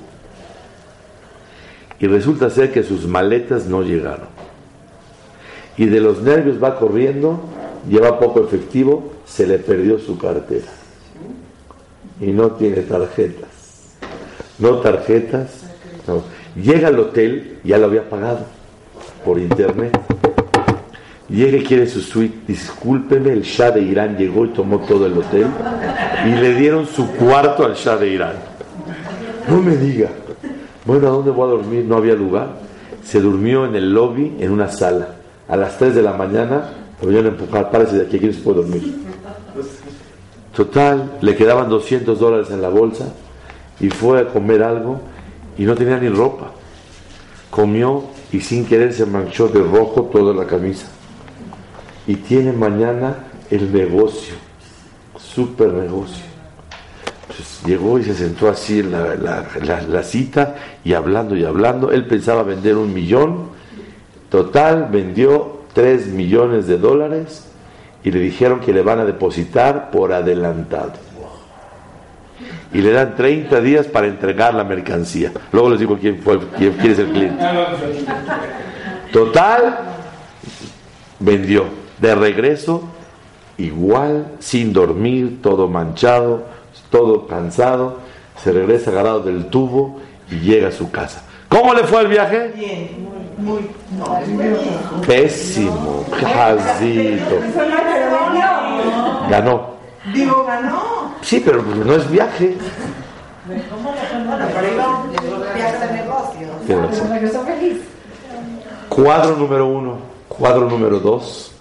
[2.01, 4.29] Y resulta ser que sus maletas no llegaron.
[5.77, 7.41] Y de los nervios va corriendo,
[7.89, 10.67] lleva poco efectivo, se le perdió su cartera.
[12.21, 13.48] Y no tiene tarjetas
[14.59, 15.65] no tarjetas.
[16.57, 18.41] Llega al hotel, ya lo había pagado
[19.25, 19.99] por internet.
[21.29, 22.39] Llega y quiere su suite.
[22.47, 25.47] Discúlpeme, el Shah de Irán llegó y tomó todo el hotel
[26.27, 28.35] y le dieron su cuarto al Shah de Irán.
[29.49, 30.09] No me diga.
[30.85, 31.85] Bueno, ¿a dónde voy a dormir?
[31.85, 32.57] No había lugar.
[33.05, 35.09] Se durmió en el lobby, en una sala.
[35.49, 37.71] A las 3 de la mañana lo vieron empujar.
[37.71, 38.97] Párese de aquí, aquí se puede dormir.
[40.57, 43.13] Total, le quedaban 200 dólares en la bolsa
[43.81, 45.01] y fue a comer algo
[45.57, 46.53] y no tenía ni ropa.
[47.51, 50.87] Comió y sin querer se manchó de rojo toda la camisa.
[52.07, 54.35] Y tiene mañana el negocio,
[55.19, 56.25] super negocio.
[57.27, 61.91] Pues llegó y se sentó así en la, la, cita y hablando y hablando.
[61.91, 63.51] Él pensaba vender un millón.
[64.31, 67.45] Total, vendió tres millones de dólares
[68.03, 71.08] y le dijeron que le van a depositar por adelantado
[72.73, 75.33] y le dan 30 días para entregar la mercancía.
[75.53, 77.45] Luego les digo quién, fue, quién, es el cliente.
[79.13, 79.79] Total,
[81.19, 81.65] vendió.
[81.99, 82.85] De regreso,
[83.57, 86.45] igual, sin dormir, todo manchado,
[86.91, 87.99] todo cansado,
[88.43, 91.25] se regresa agarrado del tubo y llega a su casa.
[91.49, 92.53] ¿Cómo le fue el viaje?
[92.55, 97.41] Bien, muy, muy, no, Pésimo, jazito.
[99.31, 99.78] Ganó.
[100.15, 101.15] Digo, ganó.
[101.23, 102.57] Sí, pero no es viaje.
[108.89, 109.99] Cuadro número uno,
[110.29, 111.53] cuadro número dos.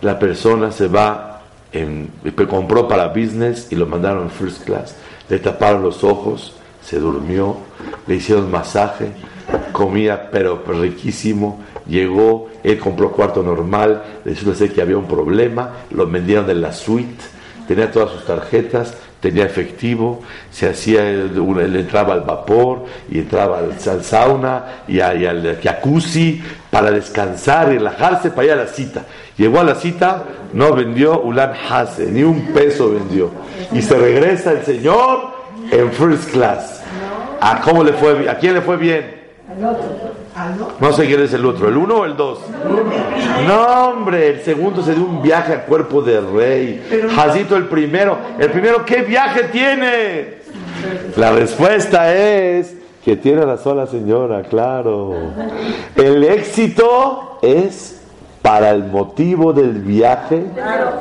[0.00, 1.42] La persona se va,
[1.72, 2.10] en,
[2.48, 4.94] compró para business y lo mandaron en first class.
[5.28, 7.56] Le taparon los ojos, se durmió,
[8.06, 9.12] le hicieron masaje,
[9.72, 16.06] comía pero riquísimo, llegó, él compró cuarto normal, resulta ser que había un problema, lo
[16.06, 17.24] vendieron en la suite,
[17.66, 23.72] tenía todas sus tarjetas, tenía efectivo, se hacía, él entraba al vapor y entraba al,
[23.72, 29.04] al sauna y, y al jacuzzi para descansar, relajarse para ir a la cita.
[29.36, 33.30] Llegó a la cita, no vendió Ulan Hase, ni un peso vendió.
[33.72, 35.32] Y se regresa el señor
[35.70, 36.82] en first class.
[37.40, 38.28] ¿A cómo le fue?
[38.28, 39.23] ¿A quién le fue bien?
[40.80, 42.40] No sé quién es el otro, el uno o el dos.
[43.46, 47.08] No, hombre, el segundo se dio un viaje a cuerpo de rey.
[47.14, 48.18] Jacito el primero.
[48.38, 50.44] El primero, ¿qué viaje tiene?
[51.16, 52.74] La respuesta es
[53.04, 55.14] que tiene la sola señora, claro.
[55.94, 58.00] El éxito es
[58.42, 60.44] para el motivo del viaje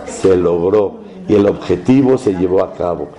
[0.05, 3.09] se logró y el objetivo se llevó a cabo.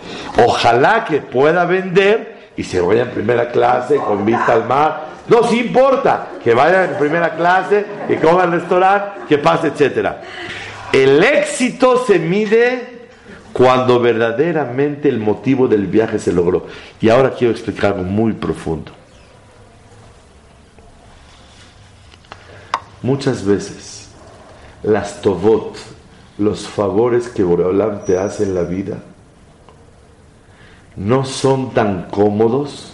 [0.46, 5.14] Ojalá que pueda vender y se vaya en primera clase con vista al mar.
[5.28, 10.22] No, sí importa que vaya en primera clase, que coma al restaurante, que pase, etcétera.
[10.92, 13.08] El éxito se mide
[13.52, 16.66] cuando verdaderamente el motivo del viaje se logró.
[17.00, 18.92] Y ahora quiero explicar algo muy profundo.
[23.02, 24.08] Muchas veces
[24.82, 25.76] las tovot,
[26.38, 28.98] los favores que Boreolam te hace en la vida,
[30.96, 32.92] no son tan cómodos,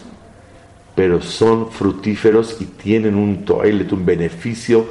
[0.95, 4.87] pero son fructíferos y tienen un toilet, un beneficio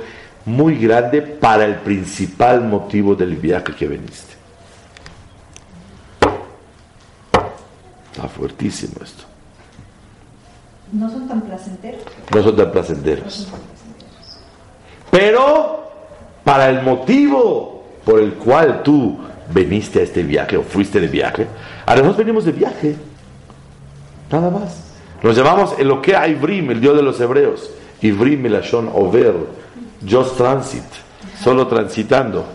[0.46, 4.34] muy grande para el principal motivo del viaje que veniste.
[8.12, 9.24] Está fuertísimo esto.
[10.92, 12.02] No son tan placenteros.
[12.34, 13.48] No son tan placenteros.
[15.12, 15.92] Pero
[16.44, 19.20] para el motivo por el cual tú
[19.54, 21.48] veniste a este viaje o fuiste de viaje,
[21.90, 22.96] además venimos de viaje.
[24.32, 24.84] Nada más.
[25.24, 27.72] Nos llamamos Eloque Ivrim, el Dios de los hebreos.
[28.02, 29.34] Ivrim Melashon Over,
[30.08, 30.84] Just Transit,
[31.44, 32.46] solo transitando.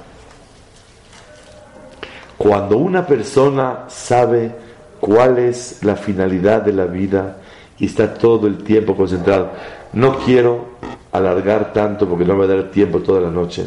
[2.39, 4.55] Cuando una persona sabe
[5.01, 7.39] cuál es la finalidad de la vida
[7.79, 9.51] y está todo el tiempo concentrado,
[9.93, 10.75] no quiero
[11.13, 13.67] alargar tanto porque no me va a dar tiempo toda la noche,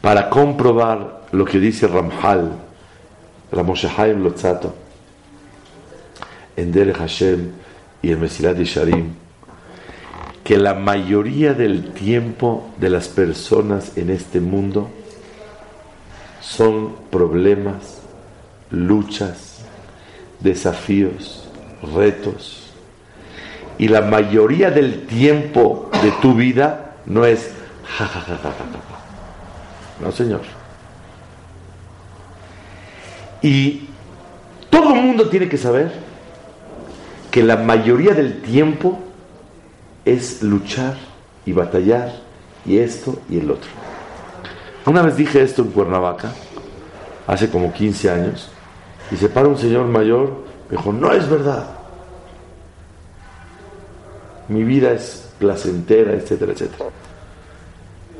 [0.00, 1.86] para comprobar lo que dice
[3.52, 4.74] Ramoshe Haim Lotzato,
[6.56, 7.52] en Derech Hashem
[8.02, 9.14] y en Mesilat Yesharim,
[10.44, 14.90] que la mayoría del tiempo de las personas en este mundo
[16.40, 18.00] son problemas,
[18.70, 19.58] luchas,
[20.40, 21.48] desafíos,
[21.94, 22.70] retos.
[23.78, 27.50] Y la mayoría del tiempo de tu vida no es
[27.84, 30.04] ja, ja, ja, ja, ja.
[30.04, 30.59] No, señor.
[33.42, 33.88] Y
[34.70, 35.92] todo el mundo tiene que saber
[37.30, 38.98] que la mayoría del tiempo
[40.04, 40.96] es luchar
[41.46, 42.12] y batallar
[42.66, 43.70] y esto y el otro.
[44.86, 46.32] Una vez dije esto en Cuernavaca,
[47.26, 48.50] hace como 15 años,
[49.10, 51.68] y se para un señor mayor, me dijo, no es verdad.
[54.48, 56.86] Mi vida es placentera, etcétera, etcétera.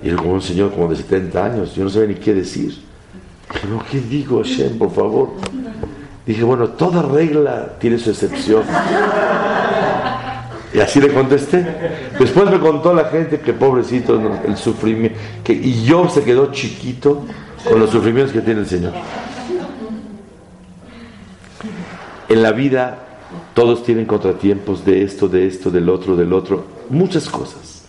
[0.03, 2.90] Y él como un señor como de 70 años, yo no sabía ni qué decir.
[3.69, 5.31] No, ¿qué digo, Shem, por favor?
[6.27, 8.63] Dije, bueno, toda regla tiene su excepción.
[10.73, 11.67] Y así le contesté.
[12.19, 17.25] Después me contó la gente que pobrecito el sufrimiento, que y yo se quedó chiquito
[17.69, 18.93] con los sufrimientos que tiene el Señor.
[22.29, 22.99] En la vida
[23.55, 27.83] todos tienen contratiempos de esto, de esto, del otro, del otro, muchas cosas.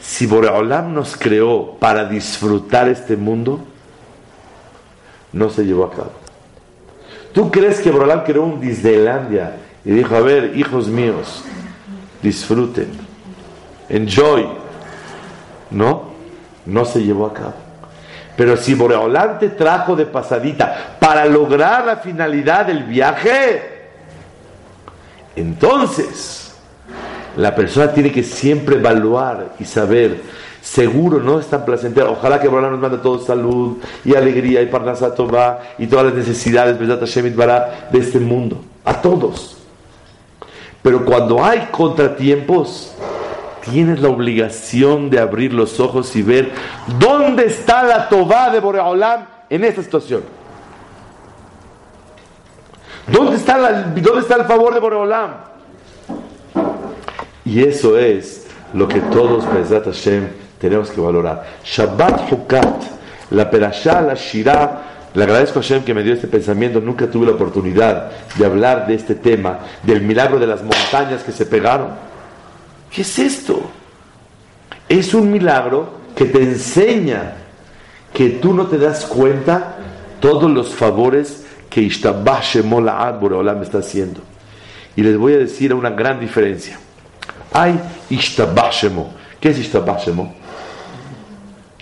[0.00, 3.60] Si Boreolam nos creó para disfrutar este mundo,
[5.34, 6.12] no se llevó a cabo.
[7.32, 11.44] ¿Tú crees que Boreolam creó un Disneylandia y dijo, a ver, hijos míos,
[12.22, 12.88] disfruten,
[13.88, 14.46] enjoy?
[15.70, 16.12] No,
[16.64, 17.54] no se llevó a cabo.
[18.36, 23.62] Pero si Boreolam te trajo de pasadita para lograr la finalidad del viaje,
[25.34, 26.54] entonces
[27.36, 30.20] la persona tiene que siempre evaluar y saber,
[30.64, 34.66] seguro no es tan placentero, ojalá que Boreolam nos mande todo salud y alegría y
[34.66, 39.58] parnasatová y todas las necesidades de este mundo, a todos.
[40.82, 42.94] Pero cuando hay contratiempos,
[43.60, 46.50] tienes la obligación de abrir los ojos y ver
[46.98, 50.22] dónde está la Tobá de Boreolam en esta situación.
[53.06, 55.30] ¿Dónde está, ¿Dónde está el favor de Boreolam?
[57.44, 61.44] Y eso es lo que todos, Hashem, tenemos que valorar.
[61.62, 62.82] Shabbat Hukat,
[63.30, 66.80] la Perashá, la Shirah, Le agradezco a Hashem que me dio este pensamiento.
[66.80, 71.30] Nunca tuve la oportunidad de hablar de este tema, del milagro de las montañas que
[71.30, 71.90] se pegaron.
[72.90, 73.62] ¿Qué es esto?
[74.88, 77.34] Es un milagro que te enseña
[78.12, 79.76] que tú no te das cuenta
[80.20, 84.20] todos los favores que Ishtabah Shemola'ad Boreolam está haciendo.
[84.96, 86.78] Y les voy a decir una gran diferencia.
[87.52, 87.78] Hay
[88.10, 89.12] Ishtabah Shemo.
[89.38, 90.34] ¿Qué es Ishtabah Shemo?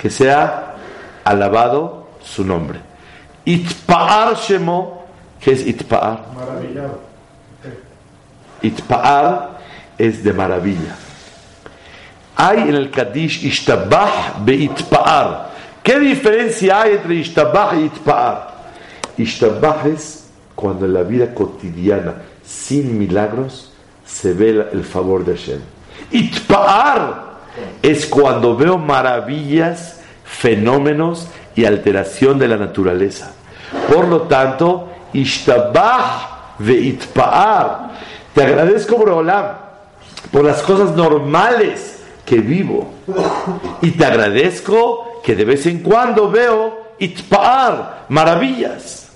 [0.02, 0.74] Que sea
[1.24, 2.80] alabado su nombre.
[3.44, 5.06] Itpa'ar Shemo.
[5.40, 6.26] ¿Qué es Itpa'ar?
[6.34, 7.00] Maravillado.
[8.62, 9.58] Itpa'ar
[9.96, 10.96] es de maravilla.
[12.34, 15.52] Hay en el Kadish Ishtabah be Itpa'ar.
[15.84, 18.54] ¿Qué diferencia hay entre Ishtabah y Itpa'ar?
[19.18, 23.70] Ishtabah es cuando en la vida cotidiana, sin milagros,
[24.04, 25.60] se ve el favor de Hashem.
[26.10, 27.31] Itpa'ar
[27.82, 33.32] es cuando veo maravillas, fenómenos y alteración de la naturaleza.
[33.92, 37.90] Por lo tanto, Ishtabah ve Itpa'ar.
[38.34, 39.46] Te agradezco, Brolam,
[40.30, 42.90] por las cosas normales que vivo.
[43.82, 49.10] Y te agradezco que de vez en cuando veo Itpa'ar, maravillas.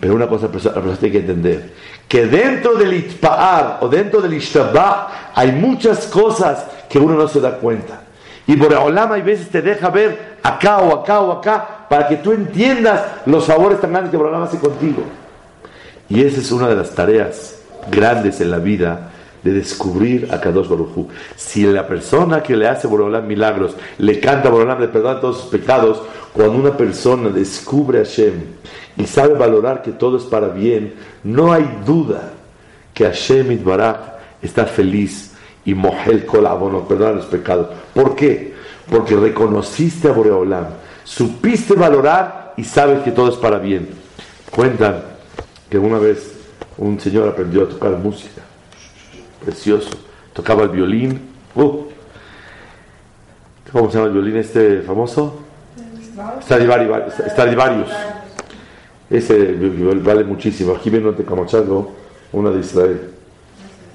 [0.00, 1.74] Pero una cosa la persona tiene que entender,
[2.06, 7.40] que dentro del Itpa'ar o dentro del Ishtabah hay muchas cosas que uno no se
[7.40, 8.02] da cuenta.
[8.46, 12.32] Y Boreolam hay veces te deja ver acá o acá o acá para que tú
[12.32, 15.02] entiendas los favores tan grandes que Boreolam hace contigo.
[16.08, 17.60] Y esa es una de las tareas
[17.90, 19.10] grandes en la vida
[19.42, 24.48] de descubrir a Kadosh Baruj Si la persona que le hace Boreolam milagros, le canta
[24.48, 28.34] a Boreolam, le perdona todos sus pecados, cuando una persona descubre a Hashem
[28.96, 32.32] y sabe valorar que todo es para bien, no hay duda
[32.94, 33.96] que Hashem Itbaraj
[34.42, 35.27] está feliz
[35.68, 37.68] y Mohel Kol Abono, perdona los pecados.
[37.92, 38.54] ¿Por qué?
[38.90, 40.64] Porque reconociste a Boreolam,
[41.04, 43.86] supiste valorar y sabes que todo es para bien.
[44.50, 45.02] Cuentan
[45.68, 46.38] que una vez
[46.78, 48.40] un señor aprendió a tocar música,
[49.44, 49.90] precioso,
[50.32, 51.20] tocaba el violín.
[51.54, 51.82] Uh.
[53.70, 55.38] ¿Cómo se llama el violín este famoso?
[56.44, 57.12] Stradivarius.
[57.28, 57.90] Stradivarius.
[59.10, 59.52] Ese
[60.02, 60.74] vale muchísimo.
[60.74, 61.92] Aquí viene un tecamachango,
[62.32, 63.17] una de Israel.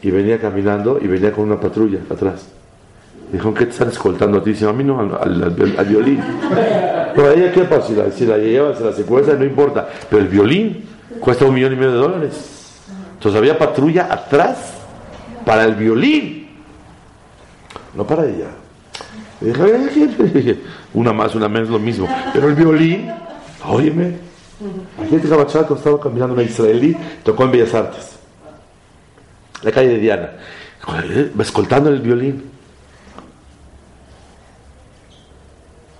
[0.03, 2.45] Y venía caminando y venía con una patrulla atrás.
[3.31, 4.51] Dijo, ¿qué te están escoltando a ti?
[4.51, 6.21] Dice, a mí no, al, al, al violín.
[7.15, 7.87] Pero ella, ¿qué pasa?
[7.87, 9.87] Si la, si la se la secuestra, no importa.
[10.09, 10.83] Pero el violín
[11.19, 12.79] cuesta un millón y medio de dólares.
[13.13, 14.73] Entonces había patrulla atrás
[15.45, 16.47] para el violín,
[17.95, 18.47] no para ella.
[20.93, 22.07] Una más, una menos, lo mismo.
[22.33, 23.09] Pero el violín,
[23.65, 24.17] óyeme,
[25.01, 28.19] aquí en Cabachaco estaba caminando una israelí, tocó en Bellas Artes,
[29.63, 30.29] la calle de Diana,
[31.39, 32.43] escoltando el violín.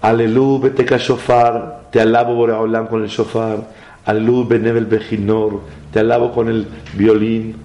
[0.02, 3.70] Aleluya, beteca shofar, te alabo Boreolam con el shofar.
[4.06, 5.62] Aleluya, benevel bejinor,
[5.94, 7.56] te alabo con el violín.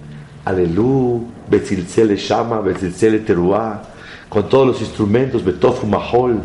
[0.45, 3.83] Aleluya, betzilzele shama, betzilzele teruá,
[4.29, 6.39] con todos los instrumentos, betofu mahol.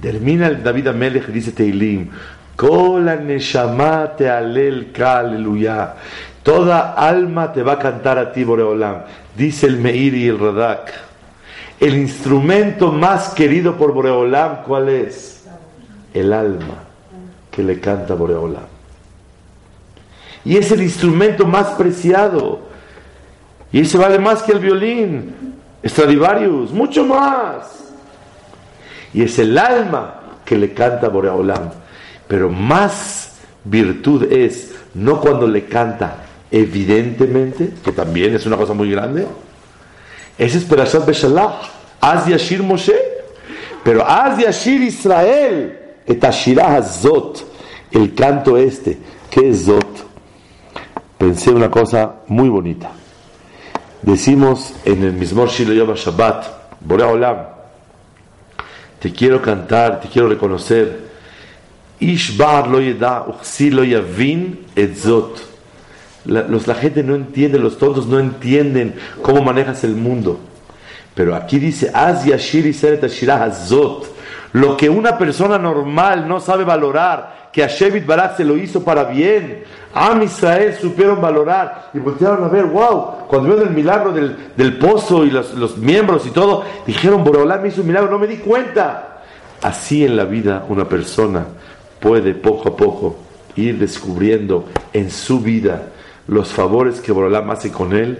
[0.00, 2.08] Termina David Amelech dice Teilim,
[2.56, 5.94] Kola neshama te alel ka, aleluya.
[6.46, 8.98] Toda alma te va a cantar a ti, Boreolam.
[9.36, 10.92] Dice el Meir y el Radak.
[11.80, 15.44] El instrumento más querido por Boreolam, ¿cuál es?
[16.14, 16.84] El alma
[17.50, 18.62] que le canta a Boreolam.
[20.44, 22.60] Y es el instrumento más preciado.
[23.72, 25.56] Y ese vale más que el violín.
[25.84, 27.92] Stradivarius, mucho más.
[29.12, 31.70] Y es el alma que le canta a Boreolam.
[32.28, 33.32] Pero más
[33.64, 39.26] virtud es no cuando le canta evidentemente, que también es una cosa muy grande.
[40.38, 41.70] Ese es Perashat Beshalach.
[42.00, 42.96] Az Yashir Moshe.
[43.82, 45.78] Pero Az Yashir Israel.
[46.06, 47.44] Et Ashirah Zot.
[47.90, 48.98] El canto este.
[49.30, 50.06] ¿Qué es Zot?
[51.18, 52.90] Pensé una cosa muy bonita.
[54.02, 56.46] Decimos en el mismo Shilo Yom Shabbat,
[56.80, 57.38] Borea Olam,
[59.00, 61.06] te quiero cantar, te quiero reconocer.
[61.98, 65.55] Ish bar lo yeda, uxi lo yavin et zot.
[66.26, 70.40] La, los, la gente no entiende, los tontos no entienden cómo manejas el mundo.
[71.14, 71.90] Pero aquí dice.
[74.52, 79.04] Lo que una persona normal no sabe valorar, que Hashem Barak se lo hizo para
[79.04, 79.64] bien.
[79.94, 84.76] Am Israel supieron valorar y voltearon a ver, wow, cuando vieron el milagro del, del
[84.76, 88.26] pozo y los, los, miembros y todo, dijeron, Boreolam me hizo un milagro, no me
[88.26, 89.22] di cuenta.
[89.62, 91.46] Así en la vida una persona
[91.98, 93.16] puede poco a poco
[93.56, 95.92] ir descubriendo en su vida
[96.28, 98.18] los favores que Boreolam hace con él,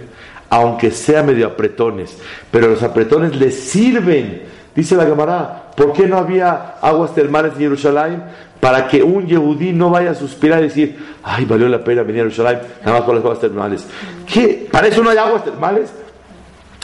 [0.49, 2.17] aunque sea medio apretones,
[2.51, 4.43] pero los apretones le sirven.
[4.75, 8.23] Dice la Gemara, ¿por qué no había aguas termales en Jerusalén?
[8.59, 12.21] para que un yehudí no vaya a suspirar y decir, ay, valió la pena venir
[12.21, 13.85] a Jerusalén, nada más por las aguas termales.
[14.25, 14.67] ¿Qué?
[14.71, 15.91] ¿Para eso no hay aguas termales?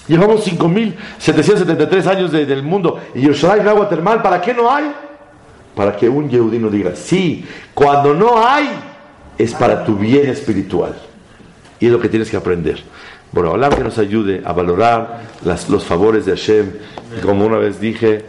[0.07, 4.91] Llevamos 5.773 años de- del mundo y Jerusalén agua termal, ¿para qué no hay?
[5.75, 7.43] Para que un yehudí no diga, sí,
[7.73, 8.69] cuando no hay,
[9.39, 10.93] es para tu bien espiritual.
[11.83, 12.81] Y es lo que tienes que aprender.
[13.33, 16.71] Bueno, hablar que nos ayude a valorar las- los favores de Hashem.
[17.17, 18.23] Y como una vez dije,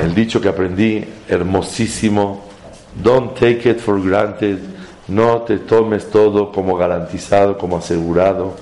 [0.00, 2.44] el dicho que aprendí, hermosísimo,
[3.02, 4.58] don't take it for granted,
[5.08, 8.54] no te tomes todo como garantizado, como asegurado.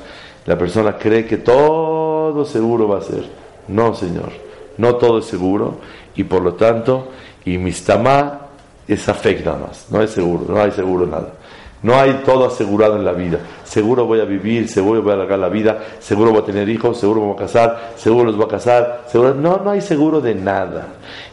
[0.46, 3.24] La persona cree que todo seguro va a ser.
[3.68, 4.30] No, Señor,
[4.78, 5.76] no todo es seguro
[6.14, 7.08] y por lo tanto,
[7.44, 8.46] y mistama
[8.88, 11.34] es afecta más, no es seguro, no hay seguro nada.
[11.82, 13.38] No hay todo asegurado en la vida.
[13.64, 16.98] Seguro voy a vivir, seguro voy a alargar la vida, seguro voy a tener hijos,
[16.98, 19.34] seguro me voy a casar, seguro los voy a casar, seguro...
[19.34, 20.86] No, no hay seguro de nada.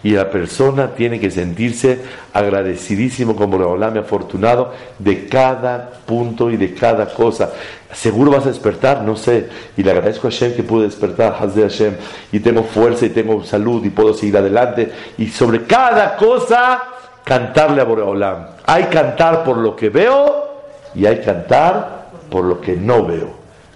[0.03, 2.01] Y la persona tiene que sentirse
[2.33, 7.51] agradecidísimo como me afortunado de cada punto y de cada cosa.
[7.93, 9.47] Seguro vas a despertar, no sé.
[9.77, 11.93] Y le agradezco a Hashem que pude despertar, Haz de Hashem,
[12.31, 14.91] y tengo fuerza y tengo salud y puedo seguir adelante.
[15.17, 16.83] Y sobre cada cosa
[17.23, 18.47] cantarle a Boreolam.
[18.65, 20.61] Hay cantar por lo que veo
[20.95, 23.29] y hay cantar por lo que no veo.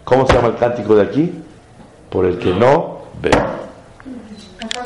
[0.03, 1.43] ¿Cómo se llama el cántico de aquí?
[2.09, 3.66] Por el que no veo.